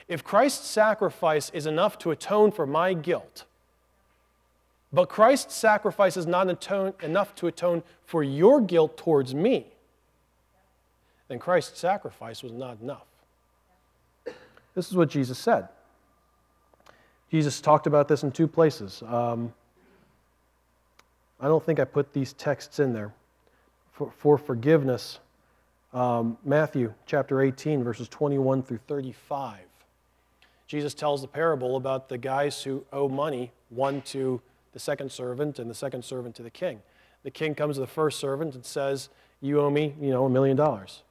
If 0.09 0.25
Christ's 0.25 0.67
sacrifice 0.67 1.51
is 1.51 1.67
enough 1.67 1.99
to 1.99 2.11
atone 2.11 2.51
for 2.51 2.67
my 2.67 2.95
guilt, 2.95 3.45
but 4.93 5.09
Christ's 5.09 5.55
sacrifice 5.55 6.17
is 6.17 6.27
not 6.27 6.49
atone, 6.49 6.95
enough 7.03 7.35
to 7.37 7.47
atone 7.47 7.83
for 8.05 8.23
your 8.23 8.61
guilt 8.61 8.97
towards 8.97 9.35
me, 9.35 9.67
then 11.29 11.39
Christ's 11.39 11.79
sacrifice 11.79 12.43
was 12.43 12.53
not 12.53 12.79
enough. 12.81 13.07
This 14.75 14.89
is 14.89 14.97
what 14.97 15.09
Jesus 15.09 15.39
said. 15.39 15.69
Jesus 17.31 17.61
talked 17.61 17.87
about 17.87 18.09
this 18.09 18.25
in 18.25 18.33
two 18.33 18.49
places. 18.49 19.03
Um, 19.07 19.53
I 21.41 21.47
don't 21.47 21.65
think 21.65 21.79
I 21.79 21.85
put 21.85 22.13
these 22.13 22.33
texts 22.33 22.81
in 22.81 22.93
there. 22.93 23.13
For, 23.93 24.11
for 24.11 24.39
forgiveness, 24.39 25.21
um, 25.93 26.37
Matthew 26.45 26.93
chapter 27.07 27.43
18, 27.43 27.85
verses 27.85 28.09
21 28.09 28.63
through 28.63 28.81
35. 28.89 29.61
Jesus 30.67 30.95
tells 30.95 31.21
the 31.21 31.29
parable 31.29 31.77
about 31.77 32.09
the 32.09 32.19
guys 32.19 32.63
who 32.63 32.85
owe 32.93 33.09
money, 33.09 33.53
one 33.71 34.03
to 34.03 34.41
the 34.73 34.79
second 34.79 35.11
servant 35.13 35.59
and 35.59 35.69
the 35.69 35.75
second 35.75 36.05
servant 36.05 36.35
to 36.37 36.43
the 36.43 36.51
king. 36.51 36.83
The 37.23 37.31
king 37.31 37.55
comes 37.55 37.77
to 37.77 37.81
the 37.81 37.87
first 37.87 38.19
servant 38.19 38.55
and 38.55 38.65
says, 38.65 39.09
You 39.41 39.61
owe 39.61 39.71
me, 39.71 39.95
you 40.01 40.11
know, 40.11 40.25
a 40.25 40.31
million 40.31 40.57
dollars. 40.57 41.03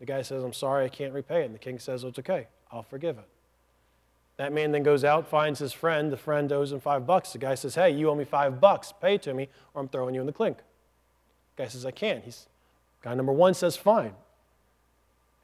The 0.00 0.06
guy 0.06 0.22
says, 0.22 0.42
I'm 0.42 0.52
sorry, 0.52 0.84
I 0.84 0.88
can't 0.88 1.14
repay 1.14 1.42
it. 1.42 1.46
And 1.46 1.54
the 1.54 1.58
king 1.58 1.78
says, 1.78 2.04
oh, 2.04 2.08
It's 2.08 2.18
okay, 2.18 2.48
I'll 2.70 2.82
forgive 2.82 3.18
it. 3.18 3.28
That 4.36 4.52
man 4.52 4.72
then 4.72 4.82
goes 4.82 5.04
out, 5.04 5.28
finds 5.28 5.58
his 5.58 5.72
friend. 5.72 6.12
The 6.12 6.16
friend 6.16 6.52
owes 6.52 6.72
him 6.72 6.80
five 6.80 7.06
bucks. 7.06 7.32
The 7.32 7.38
guy 7.38 7.54
says, 7.54 7.74
Hey, 7.74 7.90
you 7.90 8.10
owe 8.10 8.14
me 8.14 8.24
five 8.24 8.60
bucks. 8.60 8.92
Pay 9.00 9.14
it 9.14 9.22
to 9.22 9.34
me, 9.34 9.48
or 9.74 9.80
I'm 9.80 9.88
throwing 9.88 10.14
you 10.14 10.20
in 10.20 10.26
the 10.26 10.32
clink. 10.32 10.58
The 11.56 11.62
guy 11.62 11.68
says, 11.68 11.86
I 11.86 11.90
can't. 11.90 12.24
He's, 12.24 12.46
guy 13.02 13.14
number 13.14 13.32
one 13.32 13.54
says, 13.54 13.76
Fine. 13.76 14.12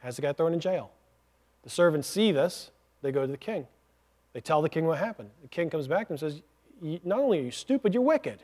Has 0.01 0.17
the 0.17 0.23
guy 0.23 0.33
thrown 0.33 0.53
in 0.53 0.61
jail. 0.61 0.91
The 1.63 1.71
servants 1.71 2.09
see 2.09 2.33
this. 2.33 2.71
They 3.03 3.13
go 3.13 3.25
to 3.25 3.31
the 3.31 3.39
king. 3.39 3.67
They 4.33 4.41
tell 4.41 4.63
the 4.63 4.69
king 4.69 4.87
what 4.87 4.99
happened. 4.99 5.31
The 5.43 5.49
king 5.49 5.71
comes 5.71 5.87
back 5.87 6.11
and 6.11 6.19
says, 6.19 6.43
Not 6.83 7.21
only 7.21 7.39
are 7.39 7.43
you 7.43 7.51
stupid, 7.51 7.95
you're 7.95 8.03
wicked. 8.03 8.41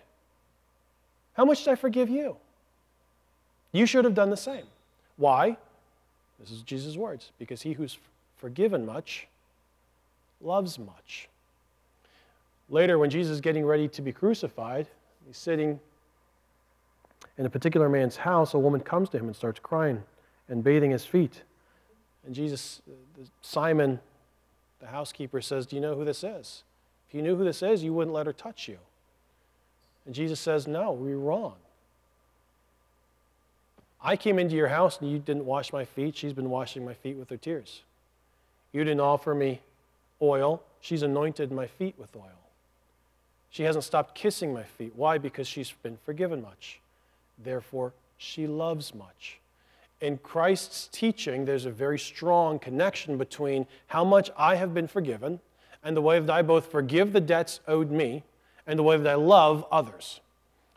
How 1.35 1.45
much 1.45 1.65
did 1.65 1.73
I 1.73 1.75
forgive 1.75 2.09
you? 2.09 2.37
You 3.73 3.85
should 3.85 4.05
have 4.05 4.15
done 4.15 4.31
the 4.31 4.37
same. 4.37 4.65
Why? 5.17 5.57
This 6.39 6.51
is 6.51 6.63
Jesus' 6.63 6.97
words. 6.97 7.33
Because 7.39 7.63
he 7.63 7.73
who's 7.73 7.99
forgiven 8.37 8.87
much 8.87 9.27
loves 10.41 10.79
much. 10.79 11.29
Later, 12.71 12.99
when 12.99 13.11
Jesus 13.11 13.35
is 13.35 13.41
getting 13.41 13.67
ready 13.67 13.89
to 13.89 14.03
be 14.03 14.13
crucified, 14.13 14.87
he's 15.27 15.37
sitting 15.37 15.81
in 17.37 17.47
a 17.47 17.51
particular 17.51 17.89
man's 17.89 18.17
house. 18.17 18.55
A 18.55 18.59
woman 18.59 18.81
comes 18.81 19.09
to 19.11 19.19
him 19.19 19.27
and 19.27 19.35
starts 19.35 19.59
crying 19.59 20.03
and 20.49 20.63
bathing 20.63 20.93
his 20.93 21.05
feet. 21.05 21.43
And 22.25 22.35
Jesus, 22.35 22.83
uh, 22.89 23.25
Simon, 23.43 24.01
the 24.81 24.87
housekeeper 24.87 25.41
says, 25.41 25.67
Do 25.67 25.77
you 25.77 25.83
know 25.83 25.95
who 25.95 26.05
this 26.05 26.23
is? 26.23 26.63
If 27.09 27.15
you 27.15 27.23
knew 27.23 27.37
who 27.37 27.45
this 27.45 27.63
is, 27.63 27.83
you 27.83 27.93
wouldn't 27.93 28.15
let 28.15 28.27
her 28.27 28.33
touch 28.33 28.69
you. 28.69 28.79
And 30.07 30.15
Jesus 30.15 30.41
says, 30.41 30.67
No, 30.67 30.99
you're 31.07 31.19
wrong. 31.19 31.55
I 34.03 34.17
came 34.17 34.39
into 34.39 34.55
your 34.55 34.69
house 34.69 35.01
and 35.01 35.11
you 35.11 35.19
didn't 35.19 35.45
wash 35.45 35.73
my 35.73 35.85
feet. 35.85 36.17
She's 36.17 36.33
been 36.33 36.51
washing 36.51 36.85
my 36.85 36.95
feet 36.95 37.17
with 37.17 37.31
her 37.31 37.37
tears. 37.37 37.83
You 38.73 38.85
didn't 38.85 39.01
offer 39.01 39.35
me 39.35 39.61
oil. 40.23 40.63
She's 40.81 41.03
anointed 41.03 41.51
my 41.51 41.67
feet 41.67 41.95
with 41.99 42.15
oil. 42.15 42.23
She 43.51 43.65
hasn't 43.65 43.85
stopped 43.85 44.15
kissing 44.15 44.53
my 44.53 44.63
feet. 44.63 44.93
Why? 44.95 45.19
Because 45.19 45.49
she's 45.49 45.73
been 45.83 45.99
forgiven 46.05 46.43
much. 46.43 46.79
Therefore, 47.43 47.93
she 48.19 48.47
loves 48.47 48.95
much 48.95 49.39
in 50.01 50.19
Christ's 50.19 50.89
teaching, 50.93 51.45
there's 51.45 51.67
a 51.67 51.71
very 51.71 51.99
strong 51.99 52.59
connection 52.59 53.19
between 53.19 53.67
how 53.89 54.05
much 54.05 54.31
I 54.37 54.55
have 54.55 54.73
been 54.73 54.87
forgiven 54.87 55.41
and 55.83 55.97
the 55.97 56.03
way 56.03 56.19
that 56.19 56.31
I 56.31 56.43
both 56.43 56.71
forgive 56.71 57.13
the 57.13 57.21
debts 57.21 57.61
owed 57.67 57.91
me 57.91 58.25
and 58.67 58.79
the 58.79 58.83
way 58.83 58.97
that 58.97 59.07
I 59.07 59.15
love 59.15 59.65
others. 59.71 60.21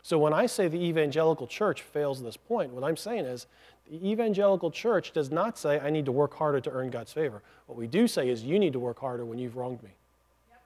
So 0.02 0.18
when 0.18 0.32
I 0.32 0.46
say 0.46 0.68
the 0.68 0.82
evangelical 0.82 1.46
church 1.46 1.82
fails 1.82 2.22
this 2.22 2.36
point, 2.36 2.72
what 2.72 2.84
I'm 2.84 2.96
saying 2.96 3.24
is 3.24 3.46
the 3.90 4.10
evangelical 4.10 4.70
church 4.70 5.12
does 5.12 5.30
not 5.30 5.58
say 5.58 5.78
I 5.78 5.90
need 5.90 6.06
to 6.06 6.12
work 6.12 6.34
harder 6.34 6.60
to 6.60 6.70
earn 6.70 6.90
God's 6.90 7.12
favor. 7.12 7.42
What 7.66 7.78
we 7.78 7.86
do 7.86 8.08
say 8.08 8.28
is 8.28 8.42
you 8.42 8.58
need 8.58 8.72
to 8.72 8.80
work 8.80 8.98
harder 8.98 9.24
when 9.24 9.38
you've 9.38 9.56
wronged 9.56 9.82
me. 9.82 9.90
Yep. 10.50 10.60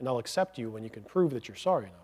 And 0.00 0.08
I'll 0.08 0.18
accept 0.18 0.58
you 0.58 0.70
when 0.70 0.84
you 0.84 0.90
can 0.90 1.02
prove 1.02 1.32
that 1.32 1.48
you're 1.48 1.56
sorry 1.56 1.84
enough. 1.84 1.94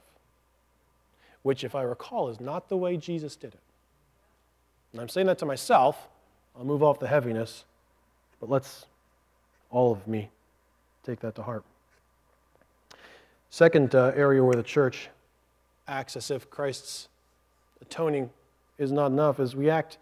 Which, 1.43 1.65
if 1.65 1.75
I 1.75 1.83
recall, 1.83 2.29
is 2.29 2.41
not 2.41 2.69
the 2.69 2.77
way 2.77 2.97
Jesus 2.97 3.37
did 3.37 3.55
it. 3.55 3.61
And 4.93 5.01
I'm 5.01 5.09
saying 5.09 5.27
that 5.29 5.39
to 5.39 5.47
myself. 5.47 6.09
I'll 6.57 6.65
move 6.65 6.83
off 6.83 6.99
the 6.99 7.07
heaviness, 7.07 7.65
but 8.41 8.51
let's, 8.51 8.87
all 9.71 9.93
of 9.93 10.07
me, 10.07 10.31
take 11.05 11.21
that 11.21 11.35
to 11.37 11.43
heart. 11.43 11.65
Second 13.51 13.95
uh, 13.95 14.13
area 14.15 14.43
where 14.43 14.55
the 14.55 14.63
church 14.63 15.09
acts 15.89 16.17
as 16.17 16.31
if 16.31 16.49
Christ's 16.51 17.09
atoning 17.81 18.31
is 18.79 18.93
not 18.93 19.07
enough 19.07 19.41
is 19.41 19.57
we 19.57 19.69
act 19.69 19.99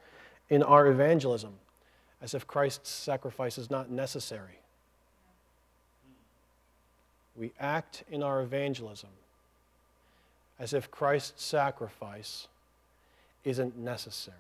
in 0.51 0.63
our 0.63 0.87
evangelism 0.87 1.55
as 2.21 2.35
if 2.35 2.47
Christ's 2.47 2.91
sacrifice 2.91 3.59
is 3.59 3.71
not 3.71 3.91
necessary. 3.91 4.61
We 7.37 7.53
act 7.61 8.05
in 8.11 8.23
our 8.23 8.43
evangelism 8.43 9.11
as 10.59 10.73
if 10.73 10.91
Christ's 10.91 11.45
sacrifice 11.45 12.49
isn't 13.45 13.79
necessary. 13.79 14.37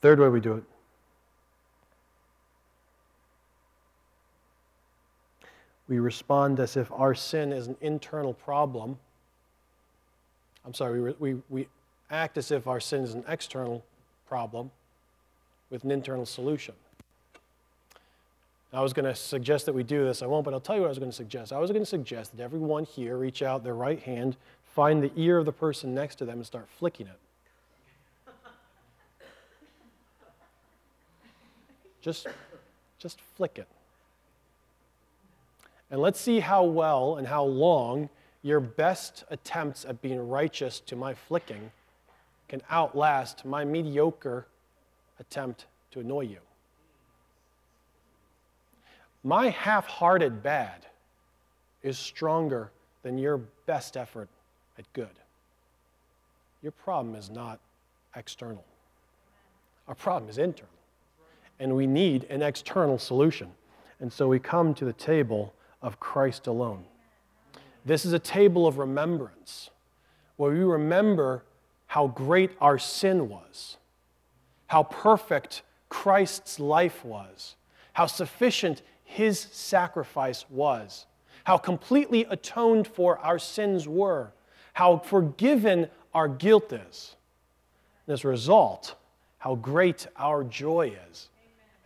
Third 0.00 0.18
way 0.18 0.28
we 0.28 0.40
do 0.40 0.54
it. 0.54 0.64
We 5.88 5.98
respond 5.98 6.60
as 6.60 6.76
if 6.76 6.90
our 6.92 7.14
sin 7.14 7.52
is 7.52 7.66
an 7.66 7.76
internal 7.80 8.32
problem. 8.32 8.98
I'm 10.64 10.72
sorry, 10.72 11.00
we, 11.00 11.14
we, 11.18 11.42
we 11.48 11.68
act 12.10 12.38
as 12.38 12.50
if 12.50 12.66
our 12.66 12.80
sin 12.80 13.02
is 13.02 13.14
an 13.14 13.24
external 13.26 13.84
problem 14.28 14.70
with 15.68 15.84
an 15.84 15.90
internal 15.90 16.26
solution. 16.26 16.74
I 18.72 18.82
was 18.82 18.92
going 18.92 19.04
to 19.04 19.16
suggest 19.16 19.66
that 19.66 19.72
we 19.72 19.82
do 19.82 20.04
this. 20.04 20.22
I 20.22 20.26
won't, 20.26 20.44
but 20.44 20.54
I'll 20.54 20.60
tell 20.60 20.76
you 20.76 20.82
what 20.82 20.86
I 20.86 20.90
was 20.90 21.00
going 21.00 21.10
to 21.10 21.16
suggest. 21.16 21.52
I 21.52 21.58
was 21.58 21.70
going 21.70 21.82
to 21.82 21.86
suggest 21.86 22.36
that 22.36 22.42
everyone 22.42 22.84
here 22.84 23.16
reach 23.16 23.42
out 23.42 23.64
their 23.64 23.74
right 23.74 24.00
hand, 24.00 24.36
find 24.64 25.02
the 25.02 25.10
ear 25.16 25.38
of 25.38 25.44
the 25.44 25.52
person 25.52 25.92
next 25.92 26.16
to 26.16 26.24
them, 26.24 26.36
and 26.36 26.46
start 26.46 26.68
flicking 26.78 27.08
it. 27.08 27.18
Just, 32.00 32.26
just 32.98 33.20
flick 33.20 33.58
it. 33.58 33.68
And 35.90 36.00
let's 36.00 36.20
see 36.20 36.40
how 36.40 36.64
well 36.64 37.16
and 37.16 37.26
how 37.26 37.44
long 37.44 38.08
your 38.42 38.60
best 38.60 39.24
attempts 39.30 39.84
at 39.84 40.00
being 40.00 40.28
righteous 40.28 40.80
to 40.80 40.96
my 40.96 41.14
flicking 41.14 41.72
can 42.48 42.62
outlast 42.70 43.44
my 43.44 43.64
mediocre 43.64 44.46
attempt 45.18 45.66
to 45.90 46.00
annoy 46.00 46.22
you. 46.22 46.38
My 49.22 49.50
half 49.50 49.86
hearted 49.86 50.42
bad 50.42 50.86
is 51.82 51.98
stronger 51.98 52.70
than 53.02 53.18
your 53.18 53.38
best 53.66 53.96
effort 53.96 54.28
at 54.78 54.90
good. 54.94 55.08
Your 56.62 56.72
problem 56.72 57.14
is 57.14 57.30
not 57.30 57.60
external, 58.16 58.64
our 59.86 59.94
problem 59.94 60.30
is 60.30 60.38
internal 60.38 60.79
and 61.60 61.76
we 61.76 61.86
need 61.86 62.24
an 62.24 62.42
external 62.42 62.98
solution. 62.98 63.52
And 64.00 64.12
so 64.12 64.26
we 64.26 64.38
come 64.38 64.74
to 64.74 64.84
the 64.84 64.94
table 64.94 65.54
of 65.82 66.00
Christ 66.00 66.46
alone. 66.46 66.84
This 67.84 68.04
is 68.04 68.12
a 68.12 68.18
table 68.18 68.66
of 68.66 68.78
remembrance 68.78 69.70
where 70.36 70.50
we 70.50 70.60
remember 70.60 71.44
how 71.86 72.08
great 72.08 72.50
our 72.60 72.78
sin 72.78 73.28
was, 73.28 73.76
how 74.68 74.82
perfect 74.82 75.62
Christ's 75.88 76.58
life 76.58 77.04
was, 77.04 77.56
how 77.92 78.06
sufficient 78.06 78.82
his 79.04 79.38
sacrifice 79.38 80.46
was, 80.48 81.06
how 81.44 81.58
completely 81.58 82.24
atoned 82.30 82.86
for 82.86 83.18
our 83.18 83.38
sins 83.38 83.86
were, 83.86 84.32
how 84.72 84.98
forgiven 84.98 85.88
our 86.14 86.28
guilt 86.28 86.72
is. 86.72 87.16
And 88.06 88.14
as 88.14 88.24
a 88.24 88.28
result, 88.28 88.94
how 89.38 89.56
great 89.56 90.06
our 90.16 90.44
joy 90.44 90.94
is 91.10 91.29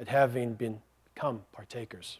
having 0.09 0.55
been 0.55 0.81
become 1.15 1.43
partakers. 1.53 2.19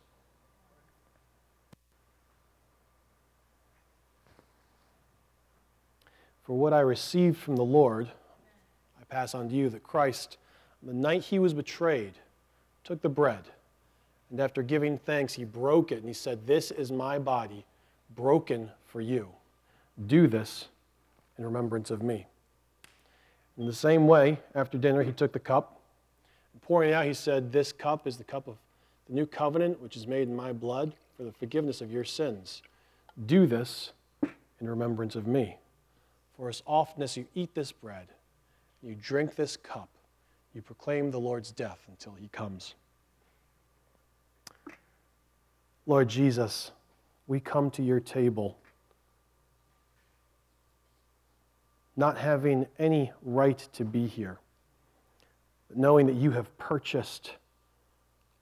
For 6.45 6.57
what 6.57 6.73
I 6.73 6.81
received 6.81 7.39
from 7.39 7.57
the 7.57 7.65
Lord, 7.65 8.09
I 9.01 9.05
pass 9.09 9.35
on 9.35 9.49
to 9.49 9.55
you 9.55 9.71
that 9.71 9.83
Christ, 9.83 10.37
on 10.83 10.89
the 10.89 10.95
night 10.95 11.23
he 11.23 11.39
was 11.39 11.55
betrayed, 11.55 12.13
took 12.85 13.01
the 13.01 13.09
bread, 13.09 13.45
and 14.31 14.41
after 14.41 14.63
giving 14.63 14.99
thanks, 14.99 15.33
he 15.33 15.45
broke 15.45 15.91
it, 15.91 15.99
and 15.99 16.07
he 16.07 16.13
said, 16.13 16.47
This 16.47 16.71
is 16.71 16.93
my 16.93 17.19
body, 17.19 17.65
broken 18.15 18.71
for 18.87 19.01
you. 19.01 19.29
Do 20.07 20.27
this 20.27 20.69
in 21.39 21.45
remembrance 21.45 21.91
of 21.91 22.03
me. 22.03 22.27
In 23.57 23.67
the 23.67 23.73
same 23.73 24.07
way, 24.07 24.39
after 24.55 24.77
dinner, 24.77 25.03
he 25.03 25.13
took 25.13 25.33
the 25.33 25.39
cup, 25.39 25.74
pouring 26.65 26.93
out, 26.93 27.05
he 27.05 27.15
said, 27.15 27.53
This 27.53 27.73
cup 27.73 28.07
is 28.07 28.17
the 28.17 28.25
cup 28.25 28.49
of 28.49 28.57
the 29.07 29.15
new 29.15 29.27
covenant, 29.27 29.81
which 29.81 29.97
is 29.97 30.07
made 30.07 30.29
in 30.29 30.35
my 30.35 30.53
blood 30.53 30.95
for 31.17 31.23
the 31.23 31.33
forgiveness 31.33 31.81
of 31.81 31.93
your 31.93 32.05
sins. 32.05 32.63
Do 33.27 33.47
this 33.47 33.93
in 34.61 34.69
remembrance 34.69 35.15
of 35.15 35.27
me. 35.27 35.59
For 36.37 36.49
as 36.49 36.63
often 36.67 37.03
as 37.03 37.17
you 37.17 37.27
eat 37.35 37.55
this 37.55 37.71
bread, 37.71 38.09
you 38.83 38.95
drink 38.95 39.37
this 39.37 39.57
cup, 39.57 39.89
you 40.53 40.63
proclaim 40.63 41.11
the 41.11 41.21
Lord's 41.21 41.53
death 41.53 41.79
until 41.89 42.15
he 42.15 42.29
comes. 42.29 42.75
Lord 45.87 46.09
Jesus, 46.09 46.73
we 47.27 47.41
come 47.41 47.71
to 47.73 47.83
your 47.83 48.01
table 48.01 48.59
not 51.97 52.19
having 52.19 52.67
any 52.79 53.13
right 53.23 53.59
to 53.73 53.85
be 53.85 54.07
here, 54.07 54.39
knowing 55.77 56.07
that 56.07 56.17
you 56.17 56.31
have 56.31 56.57
purchased 56.59 57.33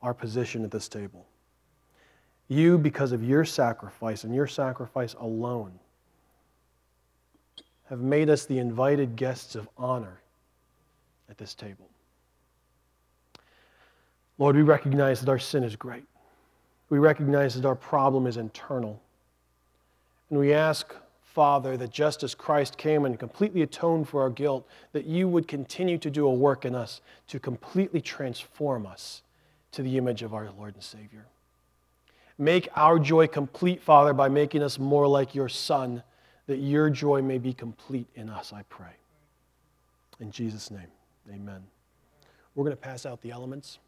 our 0.01 0.15
position 0.15 0.65
at 0.65 0.71
this 0.71 0.89
table. 0.89 1.27
You, 2.49 2.77
because 2.77 3.13
of 3.13 3.25
your 3.25 3.45
sacrifice 3.45 4.25
and 4.25 4.35
your 4.35 4.47
sacrifice 4.47 5.15
alone, 5.15 5.79
have 7.89 8.01
made 8.01 8.29
us 8.31 8.47
the 8.47 8.59
invited 8.59 9.17
guests 9.17 9.55
of 9.55 9.69
honor 9.77 10.21
at 11.31 11.39
this 11.39 11.55
table. 11.55 11.89
Lord, 14.39 14.57
we 14.57 14.63
recognize 14.63 15.21
that 15.21 15.29
our 15.29 15.39
sin 15.39 15.63
is 15.63 15.77
great. 15.77 16.05
We 16.89 16.99
recognize 16.99 17.55
that 17.55 17.67
our 17.67 17.77
problem 17.77 18.27
is 18.27 18.37
internal. 18.37 19.01
And 20.31 20.39
we 20.39 20.53
ask, 20.53 20.95
Father, 21.33 21.79
that 21.79 21.91
just 21.91 22.23
as 22.23 22.35
Christ 22.35 22.77
came 22.77 23.07
and 23.07 23.19
completely 23.19 23.63
atoned 23.63 24.07
for 24.07 24.21
our 24.21 24.29
guilt, 24.29 24.69
that 24.93 25.07
you 25.07 25.29
would 25.29 25.49
continue 25.49 25.97
to 25.97 26.11
do 26.11 26.27
a 26.27 26.33
work 26.33 26.67
in 26.67 26.75
us 26.75 27.01
to 27.29 27.41
completely 27.41 28.03
transform 28.03 28.87
us 28.87 29.23
to 29.73 29.83
the 29.83 29.97
image 29.97 30.23
of 30.23 30.35
our 30.35 30.51
Lord 30.59 30.75
and 30.75 30.83
Savior. 30.83 31.25
Make 32.37 32.69
our 32.77 32.99
joy 32.99 33.29
complete, 33.29 33.83
Father, 33.83 34.13
by 34.13 34.29
making 34.29 34.63
us 34.63 34.79
more 34.79 35.07
like 35.07 35.35
your 35.35 35.49
Son 35.49 36.03
that 36.49 36.59
your 36.59 36.91
joy 36.91 37.23
may 37.23 37.39
be 37.39 37.55
complete 37.55 38.09
in 38.15 38.29
us, 38.29 38.53
I 38.53 38.63
pray. 38.69 38.93
In 40.21 40.31
Jesus' 40.31 40.71
name, 40.71 40.89
amen. 41.33 41.63
We're 42.55 42.65
going 42.65 42.77
to 42.77 42.83
pass 42.83 43.07
out 43.07 43.23
the 43.23 43.31
elements. 43.31 43.79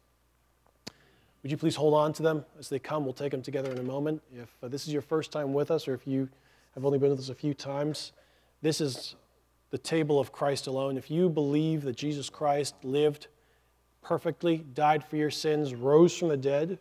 Would 1.43 1.51
you 1.51 1.57
please 1.57 1.75
hold 1.75 1.93
on 1.93 2.11
to 2.13 2.23
them 2.23 2.43
as 2.57 2.69
they 2.69 2.79
come? 2.79 3.03
We'll 3.03 3.13
take 3.13 3.31
them 3.31 3.43
together 3.43 3.71
in 3.71 3.77
a 3.77 3.83
moment. 3.83 4.23
If 4.35 4.49
uh, 4.63 4.67
this 4.67 4.87
is 4.87 4.93
your 4.93 5.03
first 5.03 5.31
time 5.31 5.53
with 5.53 5.69
us, 5.69 5.87
or 5.87 5.93
if 5.93 6.07
you 6.07 6.27
have 6.75 6.85
only 6.85 6.99
been 6.99 7.09
with 7.09 7.19
us 7.19 7.29
a 7.29 7.35
few 7.35 7.53
times, 7.53 8.11
this 8.61 8.79
is 8.79 9.15
the 9.71 9.77
table 9.77 10.19
of 10.19 10.31
Christ 10.31 10.67
alone. 10.67 10.97
If 10.97 11.09
you 11.09 11.29
believe 11.29 11.83
that 11.83 11.95
Jesus 11.95 12.29
Christ 12.29 12.75
lived 12.83 13.27
perfectly, 14.01 14.57
died 14.73 15.03
for 15.03 15.15
your 15.15 15.31
sins, 15.31 15.73
rose 15.73 16.15
from 16.15 16.27
the 16.27 16.37
dead, 16.37 16.77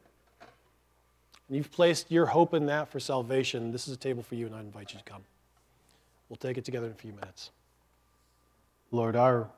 and 1.49 1.57
you've 1.57 1.71
placed 1.71 2.11
your 2.11 2.27
hope 2.27 2.55
in 2.55 2.67
that 2.67 2.89
for 2.89 3.01
salvation, 3.01 3.73
this 3.73 3.87
is 3.87 3.95
a 3.95 3.99
table 3.99 4.23
for 4.23 4.35
you, 4.35 4.47
and 4.47 4.55
I 4.55 4.61
invite 4.61 4.93
you 4.93 4.99
to 4.99 5.05
come. 5.05 5.23
We'll 6.29 6.37
take 6.37 6.59
it 6.59 6.65
together 6.65 6.87
in 6.87 6.93
a 6.93 6.97
few 6.97 7.13
minutes. 7.13 7.51
Lord, 8.91 9.17
our 9.17 9.49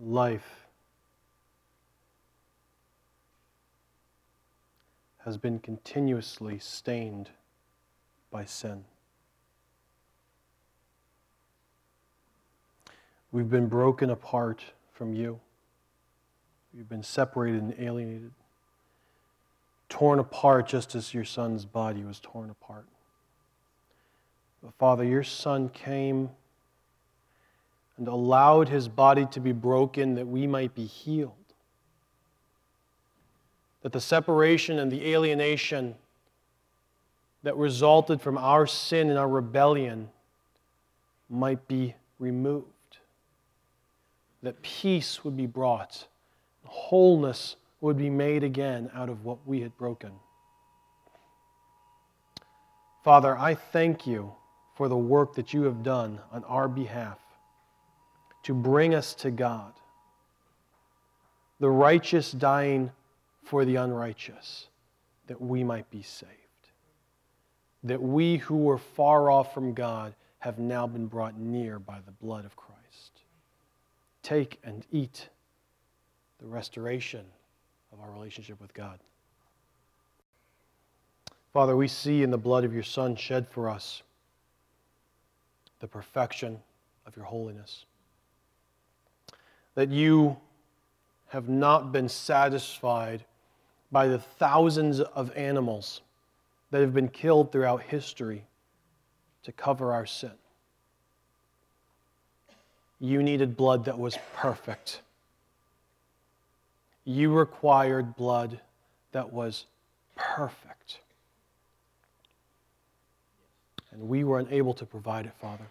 life 0.00 0.66
has 5.18 5.36
been 5.36 5.58
continuously 5.58 6.58
stained 6.58 7.30
by 8.30 8.44
sin. 8.44 8.84
We've 13.30 13.50
been 13.50 13.68
broken 13.68 14.10
apart 14.10 14.62
from 14.92 15.14
you. 15.14 15.38
We've 16.74 16.88
been 16.88 17.02
separated 17.02 17.62
and 17.62 17.74
alienated, 17.78 18.32
torn 19.88 20.18
apart 20.18 20.68
just 20.68 20.94
as 20.94 21.12
your 21.12 21.24
son's 21.24 21.64
body 21.64 22.04
was 22.04 22.20
torn 22.20 22.50
apart. 22.50 22.86
But 24.62 24.74
Father, 24.74 25.04
your 25.04 25.22
Son 25.22 25.68
came 25.68 26.30
and 27.96 28.08
allowed 28.08 28.68
his 28.68 28.88
body 28.88 29.26
to 29.26 29.40
be 29.40 29.52
broken 29.52 30.14
that 30.14 30.26
we 30.26 30.46
might 30.46 30.74
be 30.74 30.86
healed. 30.86 31.32
That 33.82 33.92
the 33.92 34.00
separation 34.00 34.78
and 34.78 34.90
the 34.90 35.12
alienation 35.12 35.94
that 37.42 37.56
resulted 37.56 38.20
from 38.20 38.36
our 38.36 38.66
sin 38.66 39.10
and 39.10 39.18
our 39.18 39.28
rebellion 39.28 40.08
might 41.28 41.66
be 41.68 41.94
removed. 42.18 42.66
That 44.42 44.62
peace 44.62 45.24
would 45.24 45.36
be 45.36 45.46
brought, 45.46 46.06
wholeness 46.64 47.56
would 47.80 47.96
be 47.96 48.10
made 48.10 48.42
again 48.44 48.90
out 48.94 49.08
of 49.08 49.24
what 49.24 49.38
we 49.46 49.60
had 49.60 49.76
broken. 49.76 50.12
Father, 53.04 53.36
I 53.38 53.54
thank 53.54 54.06
you 54.06 54.32
for 54.76 54.88
the 54.88 54.96
work 54.96 55.34
that 55.34 55.52
you 55.52 55.62
have 55.62 55.82
done 55.82 56.20
on 56.32 56.44
our 56.44 56.68
behalf 56.68 57.18
to 58.44 58.54
bring 58.54 58.94
us 58.94 59.14
to 59.14 59.30
God. 59.30 59.72
The 61.60 61.70
righteous 61.70 62.32
dying 62.32 62.90
for 63.44 63.64
the 63.64 63.76
unrighteous, 63.76 64.68
that 65.26 65.40
we 65.40 65.64
might 65.64 65.90
be 65.90 66.02
saved. 66.02 66.32
That 67.84 68.02
we 68.02 68.38
who 68.38 68.56
were 68.56 68.78
far 68.78 69.30
off 69.30 69.54
from 69.54 69.72
God 69.72 70.14
have 70.40 70.58
now 70.58 70.86
been 70.86 71.06
brought 71.06 71.38
near 71.38 71.78
by 71.78 71.98
the 72.04 72.12
blood 72.12 72.44
of 72.44 72.56
Christ. 72.56 73.22
Take 74.22 74.58
and 74.64 74.84
eat 74.90 75.28
the 76.38 76.46
restoration 76.46 77.24
of 77.92 78.00
our 78.00 78.10
relationship 78.10 78.60
with 78.60 78.74
God. 78.74 78.98
Father, 81.52 81.76
we 81.76 81.88
see 81.88 82.22
in 82.22 82.30
the 82.30 82.38
blood 82.38 82.64
of 82.64 82.74
your 82.74 82.82
Son 82.82 83.16
shed 83.16 83.48
for 83.48 83.68
us 83.68 84.02
the 85.80 85.88
perfection 85.88 86.60
of 87.06 87.16
your 87.16 87.24
holiness. 87.24 87.84
That 89.74 89.90
you 89.90 90.36
have 91.28 91.48
not 91.48 91.92
been 91.92 92.08
satisfied 92.08 93.24
by 93.90 94.08
the 94.08 94.18
thousands 94.18 95.00
of 95.00 95.34
animals 95.36 96.02
that 96.70 96.80
have 96.80 96.92
been 96.92 97.08
killed 97.08 97.52
throughout 97.52 97.82
history 97.82 98.44
to 99.44 99.52
cover 99.52 99.92
our 99.92 100.06
sin. 100.06 100.32
You 103.00 103.22
needed 103.22 103.56
blood 103.56 103.84
that 103.84 103.98
was 103.98 104.18
perfect. 104.34 105.02
You 107.04 107.32
required 107.32 108.16
blood 108.16 108.60
that 109.12 109.32
was 109.32 109.66
perfect. 110.16 110.98
And 113.92 114.08
we 114.08 114.24
were 114.24 114.38
unable 114.38 114.74
to 114.74 114.84
provide 114.84 115.26
it, 115.26 115.32
Father. 115.40 115.64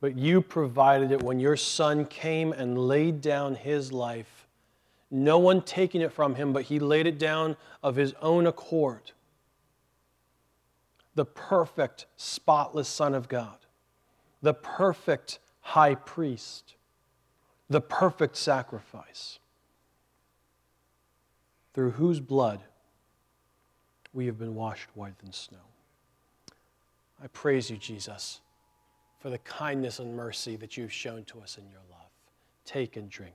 But 0.00 0.16
you 0.16 0.40
provided 0.42 1.10
it 1.10 1.22
when 1.22 1.40
your 1.40 1.56
Son 1.56 2.04
came 2.04 2.52
and 2.52 2.78
laid 2.78 3.20
down 3.20 3.54
his 3.54 3.92
life. 3.92 4.46
No 5.10 5.38
one 5.38 5.62
taking 5.62 6.02
it 6.02 6.12
from 6.12 6.34
him, 6.34 6.52
but 6.52 6.64
he 6.64 6.78
laid 6.78 7.06
it 7.06 7.18
down 7.18 7.56
of 7.82 7.96
his 7.96 8.12
own 8.20 8.46
accord. 8.46 9.12
The 11.16 11.24
perfect, 11.24 12.06
spotless 12.16 12.88
Son 12.88 13.14
of 13.14 13.28
God, 13.28 13.56
the 14.42 14.54
perfect 14.54 15.40
high 15.60 15.96
priest, 15.96 16.74
the 17.68 17.80
perfect 17.80 18.36
sacrifice, 18.36 19.40
through 21.74 21.92
whose 21.92 22.20
blood 22.20 22.60
we 24.12 24.26
have 24.26 24.38
been 24.38 24.54
washed 24.54 24.88
white 24.94 25.18
than 25.18 25.32
snow. 25.32 25.58
I 27.22 27.26
praise 27.28 27.70
you, 27.70 27.76
Jesus, 27.76 28.40
for 29.18 29.30
the 29.30 29.38
kindness 29.38 29.98
and 29.98 30.14
mercy 30.14 30.56
that 30.56 30.76
you've 30.76 30.92
shown 30.92 31.24
to 31.24 31.40
us 31.40 31.58
in 31.58 31.68
your 31.68 31.80
love. 31.90 32.10
Take 32.64 32.96
and 32.96 33.10
drink. 33.10 33.34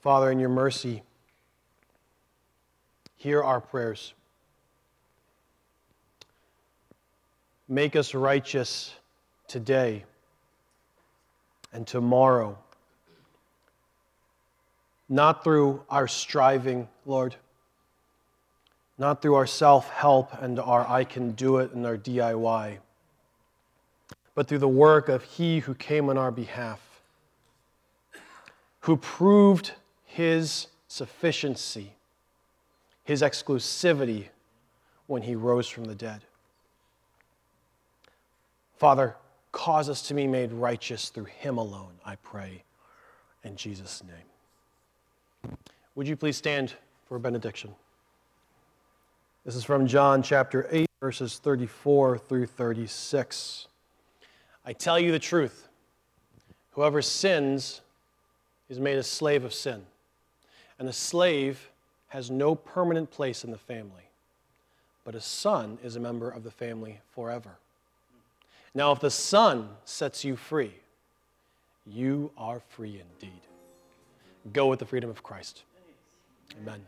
Father, 0.00 0.30
in 0.30 0.38
your 0.38 0.48
mercy, 0.48 1.02
hear 3.16 3.42
our 3.42 3.60
prayers. 3.60 4.14
Make 7.68 7.96
us 7.96 8.14
righteous 8.14 8.94
today 9.48 10.04
and 11.72 11.86
tomorrow. 11.86 12.58
Not 15.08 15.44
through 15.44 15.82
our 15.88 16.08
striving, 16.08 16.88
Lord, 17.06 17.36
not 18.98 19.22
through 19.22 19.34
our 19.34 19.46
self 19.46 19.90
help 19.90 20.32
and 20.40 20.58
our 20.58 20.88
I 20.88 21.04
can 21.04 21.32
do 21.32 21.58
it 21.58 21.72
and 21.72 21.86
our 21.86 21.96
DIY, 21.96 22.78
but 24.34 24.48
through 24.48 24.58
the 24.58 24.68
work 24.68 25.08
of 25.08 25.22
He 25.22 25.60
who 25.60 25.74
came 25.74 26.08
on 26.08 26.18
our 26.18 26.30
behalf, 26.30 26.80
who 28.80 28.96
proved 28.96 29.72
His 30.04 30.68
sufficiency, 30.88 31.94
His 33.04 33.22
exclusivity 33.22 34.28
when 35.06 35.22
He 35.22 35.34
rose 35.34 35.68
from 35.68 35.84
the 35.84 35.94
dead. 35.94 36.22
Father, 38.82 39.14
cause 39.52 39.88
us 39.88 40.02
to 40.08 40.12
be 40.12 40.26
made 40.26 40.50
righteous 40.52 41.10
through 41.10 41.26
Him 41.26 41.56
alone, 41.56 41.92
I 42.04 42.16
pray, 42.16 42.64
in 43.44 43.54
Jesus' 43.54 44.02
name. 44.02 45.56
Would 45.94 46.08
you 46.08 46.16
please 46.16 46.36
stand 46.36 46.74
for 47.06 47.14
a 47.14 47.20
benediction? 47.20 47.76
This 49.44 49.54
is 49.54 49.62
from 49.62 49.86
John 49.86 50.20
chapter 50.20 50.66
8, 50.68 50.88
verses 51.00 51.38
34 51.38 52.18
through 52.18 52.46
36. 52.46 53.68
I 54.66 54.72
tell 54.72 54.98
you 54.98 55.12
the 55.12 55.20
truth 55.20 55.68
whoever 56.72 57.02
sins 57.02 57.82
is 58.68 58.80
made 58.80 58.98
a 58.98 59.04
slave 59.04 59.44
of 59.44 59.54
sin, 59.54 59.86
and 60.80 60.88
a 60.88 60.92
slave 60.92 61.70
has 62.08 62.32
no 62.32 62.56
permanent 62.56 63.12
place 63.12 63.44
in 63.44 63.52
the 63.52 63.58
family, 63.58 64.10
but 65.04 65.14
a 65.14 65.20
son 65.20 65.78
is 65.84 65.94
a 65.94 66.00
member 66.00 66.28
of 66.28 66.42
the 66.42 66.50
family 66.50 66.98
forever. 67.14 67.58
Now, 68.74 68.92
if 68.92 69.00
the 69.00 69.10
Son 69.10 69.68
sets 69.84 70.24
you 70.24 70.36
free, 70.36 70.72
you 71.86 72.30
are 72.38 72.60
free 72.60 73.00
indeed. 73.00 73.40
Go 74.52 74.68
with 74.68 74.78
the 74.78 74.86
freedom 74.86 75.10
of 75.10 75.22
Christ. 75.22 75.62
Amen. 76.60 76.80